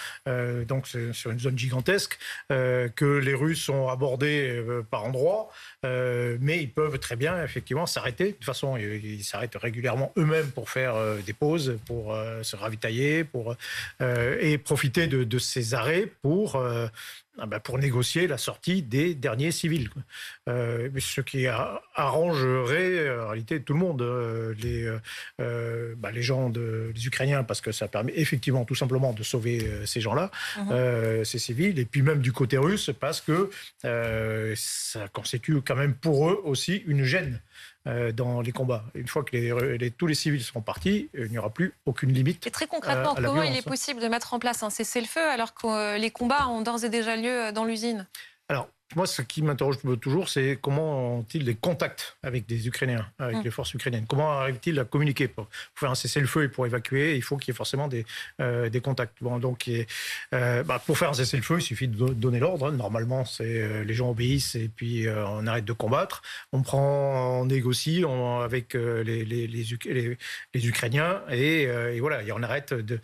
donc, 0.69 0.87
c'est 0.87 1.13
sur 1.13 1.31
une 1.31 1.39
zone 1.39 1.59
gigantesque 1.59 2.19
que 2.49 3.21
les 3.23 3.35
Russes 3.35 3.69
ont 3.69 3.89
abordé 3.89 4.63
par 4.91 5.05
endroits. 5.05 5.51
Euh, 5.85 6.39
mais 6.41 6.63
ils 6.63 6.71
peuvent 6.71 6.99
très 6.99 7.17
bien, 7.17 7.43
effectivement, 7.43 7.87
s'arrêter. 7.87 8.27
De 8.29 8.33
toute 8.33 8.45
façon, 8.45 8.77
ils 8.77 9.25
s'arrêtent 9.25 9.57
régulièrement 9.57 10.13
eux-mêmes 10.17 10.51
pour 10.51 10.71
faire 10.71 10.95
euh, 10.97 11.21
des 11.21 11.33
pauses, 11.33 11.79
pour 11.87 12.15
euh, 12.15 12.43
se 12.43 12.57
ravitailler, 12.57 13.25
pour, 13.25 13.57
et 14.01 14.59
profiter 14.59 15.07
de, 15.07 15.39
ces 15.39 15.75
arrêts 15.75 16.11
pour 16.23 16.63
ah 17.39 17.47
ben, 17.47 17.59
pour 17.59 17.79
négocier 17.79 18.27
la 18.27 18.39
sortie 18.39 18.83
des 18.83 19.15
derniers 19.15 19.51
civils. 19.51 19.91
Euh, 20.49 20.89
ce 20.99 21.21
qui 21.21 21.47
arrangerait 21.47 23.19
en 23.19 23.29
réalité 23.29 23.61
tout 23.61 23.73
le 23.73 23.79
monde, 23.81 24.03
les, 24.63 24.89
euh, 25.41 25.95
bah, 25.97 26.13
les 26.13 26.23
gens, 26.23 26.49
de, 26.49 26.93
les 26.95 27.07
Ukrainiens, 27.07 27.43
parce 27.43 27.61
que 27.61 27.73
ça 27.73 27.89
permet 27.89 28.13
effectivement 28.17 28.65
tout 28.65 28.77
simplement 28.77 29.13
de 29.13 29.23
sauver 29.23 29.69
ces 29.85 30.01
gens-là, 30.01 30.31
mhm. 30.59 31.25
ces 31.25 31.39
civils, 31.39 31.79
et 31.79 31.85
puis 31.85 32.03
même 32.03 32.21
du 32.21 32.33
côté 32.33 32.57
russe, 32.57 32.91
parce 32.99 33.21
que 33.21 33.51
ça 34.55 35.09
constitue 35.09 35.61
quand 35.63 35.77
même 35.77 35.95
pour 35.95 36.31
eux 36.31 36.41
aussi 36.45 36.83
une 36.87 37.05
gêne. 37.05 37.41
Euh, 37.87 38.13
dans 38.13 38.41
les 38.41 38.51
combats. 38.51 38.83
Une 38.95 39.07
fois 39.07 39.25
que 39.25 39.37
les, 39.37 39.91
tous 39.91 40.07
les 40.07 40.15
civils 40.15 40.43
seront 40.43 40.63
partis, 40.63 41.11
il 41.13 41.27
n'y 41.27 41.37
aura 41.37 41.51
plus 41.51 41.75
aucune 41.85 42.15
limite. 42.15 42.47
Et 42.47 42.51
très 42.51 42.67
concrètement, 42.67 43.15
comment 43.15 43.43
il 43.43 43.55
est 43.55 43.67
possible 43.67 44.01
de 44.01 44.09
mettre 44.09 44.33
en 44.33 44.39
place 44.39 44.63
un 44.63 44.71
cessez-le-feu 44.71 45.21
alors 45.21 45.53
que 45.53 45.99
les 45.99 46.11
combats 46.11 46.49
ont 46.49 46.63
d'ores 46.63 46.83
et 46.85 46.89
déjà 46.89 47.15
lieu 47.15 47.24
dans 47.53 47.65
l'usine? 47.65 48.07
Moi, 48.97 49.07
ce 49.07 49.23
qui 49.23 49.43
m'interroge 49.43 49.79
toujours, 50.01 50.29
c'est 50.29 50.59
comment 50.61 51.19
ont-ils 51.19 51.45
des 51.45 51.55
contacts 51.55 52.17
avec 52.23 52.47
des 52.47 52.69
Ukrainiens, 52.69 53.07
avec 53.19 53.37
hum. 53.37 53.43
les 53.45 53.51
forces 53.51 53.75
ukrainiennes? 53.75 54.07
Comment 54.09 54.33
arrivent-ils 54.33 54.79
à 54.79 54.85
communiquer 54.85 55.29
pour, 55.29 55.49
faire 55.75 55.91
un 55.91 55.95
cessez-le-feu 55.95 56.45
et 56.45 56.49
pour 56.49 56.67
évacuer? 56.67 57.17
Il 57.17 57.23
faut 57.23 57.37
qu'il 57.37 57.53
y 57.53 57.55
ait 57.55 57.57
forcément 57.57 57.89
des, 57.89 58.05
euh, 58.41 58.69
des 58.69 58.81
contacts. 58.81 59.17
Bon, 59.21 59.39
donc, 59.39 59.71
euh, 60.33 60.63
bah, 60.65 60.83
pour 60.85 60.99
faire 60.99 61.11
un 61.11 61.15
cessez-le-feu, 61.15 61.59
il 61.59 61.63
suffit 61.63 61.89
de 61.89 62.13
donner 62.13 62.39
l'ordre. 62.39 62.71
Normalement, 62.71 63.25
c'est 63.25 63.63
euh, 63.63 63.85
les 63.85 63.95
gens 63.95 64.11
obéissent 64.11 64.55
et 64.55 64.69
puis 64.69 65.07
on 65.09 65.47
arrête 65.47 65.65
de 65.65 65.73
combattre. 65.73 66.23
On 66.53 66.63
prend, 66.63 67.41
on 67.41 67.47
négocie 67.47 68.05
avec 68.43 68.75
les, 68.75 69.25
les, 69.25 69.47
les, 69.47 70.17
les, 70.55 70.67
Ukrainiens 70.67 71.23
et, 71.31 71.63
et, 71.63 72.01
voilà, 72.01 72.23
et 72.23 72.33
on 72.33 72.43
arrête 72.43 72.75
de, 72.75 73.01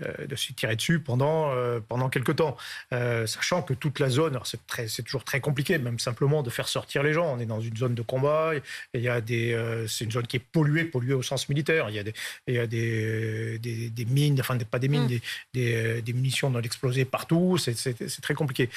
de 0.00 0.36
se 0.36 0.52
tirer 0.52 0.76
dessus 0.76 1.00
pendant, 1.00 1.52
pendant 1.88 2.08
quelques 2.08 2.36
temps, 2.36 2.56
sachant 2.90 3.62
que 3.62 3.74
toute 3.74 3.98
la 3.98 4.08
zone, 4.08 4.38
c'est 4.44 5.02
toujours 5.02 5.24
très 5.24 5.29
très 5.30 5.40
compliqué, 5.40 5.78
même 5.78 6.00
simplement 6.00 6.42
de 6.42 6.50
faire 6.50 6.66
sortir 6.66 7.04
les 7.04 7.12
gens. 7.12 7.32
On 7.32 7.38
est 7.38 7.46
dans 7.46 7.60
une 7.60 7.76
zone 7.76 7.94
de 7.94 8.02
combat, 8.02 8.50
il 8.94 9.00
y 9.00 9.08
a 9.08 9.20
des, 9.20 9.52
euh, 9.52 9.86
c'est 9.86 10.04
une 10.04 10.10
zone 10.10 10.26
qui 10.26 10.38
est 10.38 10.44
polluée, 10.44 10.84
polluée 10.84 11.14
au 11.14 11.22
sens 11.22 11.48
militaire. 11.48 11.88
Il 11.88 11.94
y 11.94 12.00
a 12.00 12.02
des, 12.02 12.12
il 12.48 12.54
y 12.54 12.58
a 12.58 12.66
des, 12.66 13.60
des, 13.60 14.04
mines, 14.06 14.40
enfin 14.40 14.58
pas 14.58 14.80
des 14.80 14.88
mines, 14.88 15.04
mm. 15.04 15.20
des, 15.54 16.02
des, 16.02 16.12
munitions 16.12 16.50
dans 16.50 16.58
l'explosé 16.58 17.04
partout. 17.04 17.58
C'est 17.58 18.20
très 18.20 18.34
compliqué. 18.34 18.70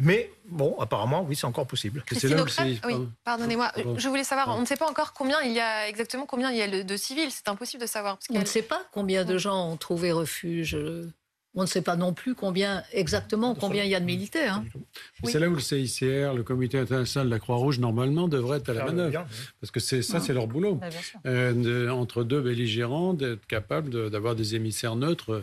mais 0.00 0.30
bon, 0.46 0.76
apparemment, 0.78 1.22
oui, 1.22 1.36
c'est 1.36 1.46
encore 1.46 1.66
possible. 1.66 2.04
C'est 2.12 2.28
oui, 2.84 3.08
pardonnez-moi. 3.24 3.72
Je 3.96 4.08
voulais 4.08 4.24
savoir, 4.24 4.54
on 4.54 4.60
ne 4.60 4.66
sait 4.66 4.76
pas 4.76 4.90
encore 4.90 5.14
combien 5.14 5.40
il 5.40 5.52
y 5.52 5.60
a 5.60 5.88
exactement 5.88 6.26
combien 6.26 6.50
il 6.50 6.58
y 6.58 6.62
a 6.62 6.84
de 6.84 6.96
civils. 6.98 7.30
C'est 7.30 7.48
impossible 7.48 7.80
de 7.80 7.88
savoir. 7.88 8.18
on 8.28 8.38
ne 8.38 8.44
sait 8.44 8.60
pas 8.62 8.82
combien 8.92 9.24
de 9.24 9.38
gens 9.38 9.70
ont 9.70 9.78
trouvé 9.78 10.12
refuge. 10.12 10.76
On 11.58 11.62
ne 11.62 11.66
sait 11.66 11.82
pas 11.82 11.96
non 11.96 12.12
plus 12.12 12.36
combien 12.36 12.84
exactement 12.92 13.56
combien 13.56 13.82
il 13.82 13.90
y 13.90 13.94
a 13.96 14.00
de 14.00 14.04
militaires. 14.04 14.62
Hein. 14.62 14.64
C'est 15.24 15.40
là 15.40 15.48
où 15.48 15.54
le 15.54 15.60
CICR, 15.60 16.32
le 16.32 16.44
Comité 16.44 16.78
international 16.78 17.26
de 17.26 17.32
la 17.32 17.40
Croix-Rouge, 17.40 17.80
normalement 17.80 18.28
devrait 18.28 18.58
être 18.58 18.68
à 18.68 18.74
la 18.74 18.84
manœuvre, 18.84 19.26
parce 19.60 19.72
que 19.72 19.80
c'est 19.80 20.02
ça, 20.02 20.20
c'est 20.20 20.32
leur 20.32 20.46
boulot. 20.46 20.78
Euh, 21.26 21.88
entre 21.88 22.22
deux 22.22 22.40
belligérants, 22.40 23.12
d'être 23.12 23.44
capable 23.46 24.08
d'avoir 24.08 24.36
des 24.36 24.54
émissaires 24.54 24.94
neutres. 24.94 25.42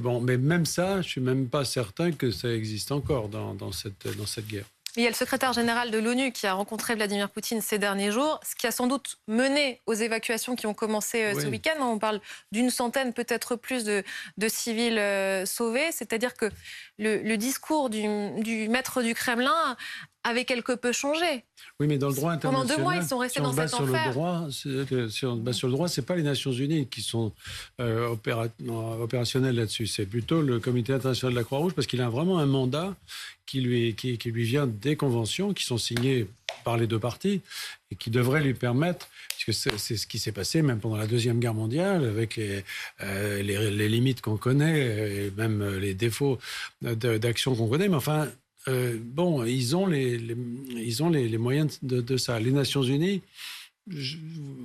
Bon, 0.00 0.20
mais 0.20 0.36
même 0.36 0.66
ça, 0.66 1.00
je 1.00 1.08
suis 1.08 1.20
même 1.20 1.48
pas 1.48 1.64
certain 1.64 2.10
que 2.10 2.32
ça 2.32 2.52
existe 2.52 2.90
encore 2.90 3.28
dans, 3.28 3.70
cette, 3.70 4.08
dans 4.18 4.26
cette 4.26 4.48
guerre. 4.48 4.66
Il 4.96 5.02
y 5.02 5.06
a 5.06 5.08
le 5.08 5.14
secrétaire 5.14 5.54
général 5.54 5.90
de 5.90 5.96
l'ONU 5.96 6.32
qui 6.32 6.46
a 6.46 6.52
rencontré 6.52 6.94
Vladimir 6.94 7.30
Poutine 7.30 7.62
ces 7.62 7.78
derniers 7.78 8.12
jours, 8.12 8.40
ce 8.46 8.54
qui 8.54 8.66
a 8.66 8.70
sans 8.70 8.86
doute 8.86 9.16
mené 9.26 9.80
aux 9.86 9.94
évacuations 9.94 10.54
qui 10.54 10.66
ont 10.66 10.74
commencé 10.74 11.22
euh, 11.22 11.40
ce 11.40 11.46
week-end. 11.46 11.80
On 11.80 11.98
parle 11.98 12.20
d'une 12.50 12.68
centaine, 12.68 13.14
peut-être 13.14 13.56
plus, 13.56 13.84
de, 13.84 14.04
civils 14.48 14.98
euh, 14.98 15.46
sauvés. 15.46 15.92
C'est-à-dire 15.92 16.34
que 16.34 16.50
le, 16.98 17.36
discours 17.36 17.88
du, 17.88 18.06
maître 18.68 19.02
du 19.02 19.14
Kremlin 19.14 19.76
avait 20.24 20.44
quelque 20.44 20.72
peu 20.72 20.92
changé. 20.92 21.44
Oui, 21.80 21.86
mais 21.86 21.98
dans 21.98 22.08
le 22.08 22.14
droit 22.14 22.32
international. 22.32 22.66
Pendant 22.66 22.76
deux 22.76 22.82
mois, 22.82 22.96
ils 22.96 23.04
sont 23.06 23.18
restés 23.18 23.40
dans 23.40 23.52
cet 23.52 23.74
enfer. 23.74 24.08
Le 24.08 24.12
droit, 24.12 24.46
si 24.50 25.26
on 25.26 25.36
se 25.36 25.40
base 25.40 25.56
sur 25.56 25.68
le 25.68 25.72
droit, 25.72 25.88
c'est 25.88 26.02
pas 26.02 26.16
les 26.16 26.22
Nations 26.22 26.52
Unies 26.52 26.86
qui 26.86 27.02
sont 27.02 27.32
euh, 27.80 28.08
opérationnelles 29.00 29.56
là-dessus. 29.56 29.86
C'est 29.86 30.06
plutôt 30.06 30.42
le 30.42 30.60
Comité 30.60 30.92
international 30.92 31.34
de 31.34 31.38
la 31.38 31.44
Croix-Rouge 31.44 31.74
parce 31.74 31.86
qu'il 31.86 32.00
a 32.00 32.08
vraiment 32.08 32.38
un 32.38 32.46
mandat 32.46 32.94
qui 33.46 33.60
lui, 33.60 33.94
qui, 33.94 34.16
lui 34.16 34.44
vient 34.44 34.66
des 34.66 34.96
conventions 34.96 35.52
qui 35.52 35.64
sont 35.64 35.78
signées 35.78 36.26
par 36.64 36.76
les 36.76 36.86
deux 36.86 36.98
parties 36.98 37.40
et 37.90 37.96
qui 37.96 38.10
devraient 38.10 38.42
lui 38.42 38.54
permettre, 38.54 39.08
puisque 39.36 39.52
c'est 39.52 39.96
ce 39.96 40.06
qui 40.06 40.18
s'est 40.18 40.32
passé 40.32 40.62
même 40.62 40.78
pendant 40.78 40.96
la 40.96 41.06
Deuxième 41.08 41.40
Guerre 41.40 41.54
mondiale, 41.54 42.04
avec 42.04 42.36
les, 42.36 42.64
euh, 43.02 43.42
les, 43.42 43.88
limites 43.88 44.20
qu'on 44.20 44.36
connaît 44.36 45.26
et 45.26 45.32
même 45.36 45.78
les 45.78 45.94
défauts 45.94 46.38
d'action 46.80 47.54
qu'on 47.56 47.68
connaît, 47.68 47.88
mais 47.88 47.96
enfin, 47.96 48.28
euh, 48.68 48.96
bon, 49.00 49.44
ils 49.44 49.74
ont 49.74 49.86
les, 49.86 50.20
ils 50.76 51.02
ont 51.02 51.10
les, 51.10 51.36
moyens 51.38 51.78
de, 51.82 52.16
ça. 52.16 52.38
Les 52.38 52.52
Nations 52.52 52.82
Unies, 52.82 53.22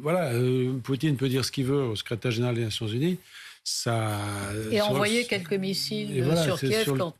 voilà, 0.01 0.33
euh, 0.33 0.77
Poutine 0.83 1.17
peut 1.17 1.29
dire 1.29 1.43
ce 1.43 1.51
qu'il 1.51 1.65
veut 1.65 1.83
au 1.83 1.95
secrétaire 1.95 2.31
général 2.31 2.55
des 2.55 2.63
Nations 2.63 2.87
Unies. 2.87 3.17
Ça, 3.69 4.21
et 4.71 4.79
envoyer 4.79 5.25
quelques 5.25 5.51
missiles 5.51 6.23
sur 6.41 6.57
Kiev 6.57 6.85
quand, 6.97 7.13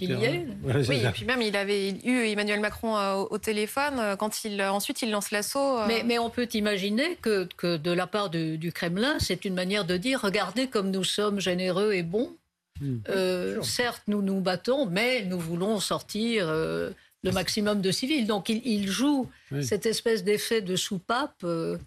il 0.00 0.10
y 0.10 0.24
est. 0.24 0.46
oui, 0.88 0.96
et 0.96 1.10
puis 1.12 1.24
même 1.24 1.40
il 1.42 1.54
avait 1.54 1.90
eu 2.04 2.26
Emmanuel 2.26 2.58
Macron 2.58 2.96
euh, 2.96 3.22
au, 3.30 3.38
téléphone 3.38 4.16
quand 4.18 4.44
il 4.44 4.60
ensuite 4.62 5.02
il 5.02 5.12
lance 5.12 5.30
l'assaut. 5.30 5.86
Mais, 5.86 6.02
mais, 6.02 6.18
on 6.18 6.28
peut 6.28 6.48
imaginer 6.54 7.16
que, 7.22 7.46
que 7.56 7.76
de 7.76 7.92
la 7.92 8.08
part 8.08 8.30
du 8.30 8.72
Kremlin, 8.72 9.14
c'est 9.20 9.44
une 9.44 9.54
manière 9.54 9.84
de 9.84 9.96
dire 9.96 10.20
regardez 10.20 10.66
comme 10.66 10.90
nous 10.90 11.04
sommes 11.04 11.38
généreux 11.38 11.92
et 11.92 12.02
bons. 12.02 12.34
Hmm. 12.80 12.98
Euh, 13.08 13.62
certes, 13.62 14.02
nous 14.08 14.22
nous 14.22 14.40
battons, 14.40 14.86
mais 14.86 15.24
nous 15.24 15.38
voulons 15.38 15.78
sortir 15.80 16.48
euh, 16.48 16.90
le 17.22 17.32
maximum 17.32 17.80
de 17.80 17.90
civils. 17.90 18.26
Donc 18.26 18.48
il, 18.48 18.88
joue 18.88 19.28
cette 19.62 19.86
espèce 19.86 20.24
d'effet 20.24 20.60
de 20.60 20.76
soupape 20.76 21.42
euh, 21.44 21.78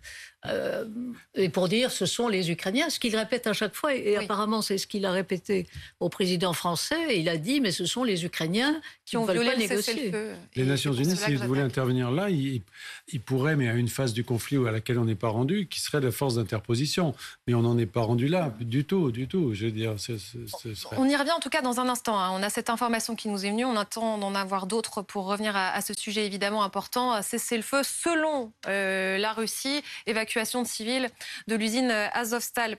euh, 0.49 0.86
et 1.34 1.49
pour 1.49 1.67
dire 1.67 1.91
ce 1.91 2.05
sont 2.05 2.27
les 2.27 2.51
Ukrainiens, 2.51 2.89
ce 2.89 2.99
qu'il 2.99 3.15
répète 3.15 3.47
à 3.47 3.53
chaque 3.53 3.75
fois, 3.75 3.95
et 3.95 4.17
apparemment 4.17 4.62
c'est 4.62 4.77
ce 4.77 4.88
qu'il 4.88 5.05
a 5.05 5.12
répété 5.12 5.67
au 5.99 6.10
président 6.10 6.53
français, 6.53 7.19
il 7.19 7.29
a 7.29 7.38
dit 7.38 7.62
mais 7.62 7.71
ce 7.71 7.86
sont 7.86 8.03
les 8.03 8.25
Ukrainiens 8.25 8.79
qui, 9.05 9.17
ont 9.17 9.25
veulent 9.25 9.45
pas 9.45 9.55
négocier. 9.55 10.12
Les 10.55 10.65
Nations 10.65 10.93
Unies, 10.93 11.15
s'ils 11.15 11.38
voulaient 11.38 11.62
intervenir 11.62 12.12
là, 12.12 12.29
ils, 12.29 12.62
pourraient, 13.25 13.55
mais 13.55 13.69
à 13.69 13.73
une 13.73 13.88
phase 13.88 14.13
du 14.13 14.23
conflit 14.23 14.58
à 14.67 14.71
laquelle 14.71 14.99
on 14.99 15.05
n'est 15.05 15.15
pas 15.15 15.29
rendu, 15.29 15.67
qui 15.67 15.79
serait 15.79 16.01
la 16.01 16.12
force 16.12 16.36
d'interposition. 16.36 17.13
Mais 17.47 17.53
on 17.53 17.62
n'en 17.62 17.77
est 17.77 17.86
pas 17.86 18.01
rendu 18.01 18.27
là, 18.27 18.53
du 18.60 18.86
tout, 18.86 19.12
du 19.12 19.27
tout. 19.27 19.53
Je 19.53 19.65
veux 19.65 19.71
dire, 19.71 19.95
On 20.97 21.08
y 21.08 21.15
revient 21.15 21.31
en 21.31 21.39
tout 21.39 21.49
cas 21.49 21.62
dans 21.62 21.79
un 21.79 21.89
instant. 21.89 22.19
Hein. 22.19 22.31
On 22.34 22.43
a 22.43 22.49
cette 22.49 22.69
information 22.69 23.15
qui 23.15 23.29
nous 23.29 23.45
est 23.45 23.51
venue, 23.51 23.65
on 23.65 23.77
attend 23.77 24.17
d'en 24.17 24.36
avoir 24.36 24.67
d'autres 24.67 25.01
pour 25.01 25.25
revenir 25.25 25.55
à, 25.55 25.81
ce 25.81 25.93
sujet 25.93 26.25
évidemment 26.25 26.63
important. 26.63 27.21
Cesser 27.21 27.58
le 27.58 27.63
feu 27.63 27.81
selon 27.84 28.51
euh, 28.67 29.17
la 29.17 29.34
Russie, 29.34 29.81
évacuer 30.08 30.35
de 30.36 30.67
civile 30.67 31.10
de 31.48 31.56
l'usine 31.56 32.10
Azovstal. 32.13 32.74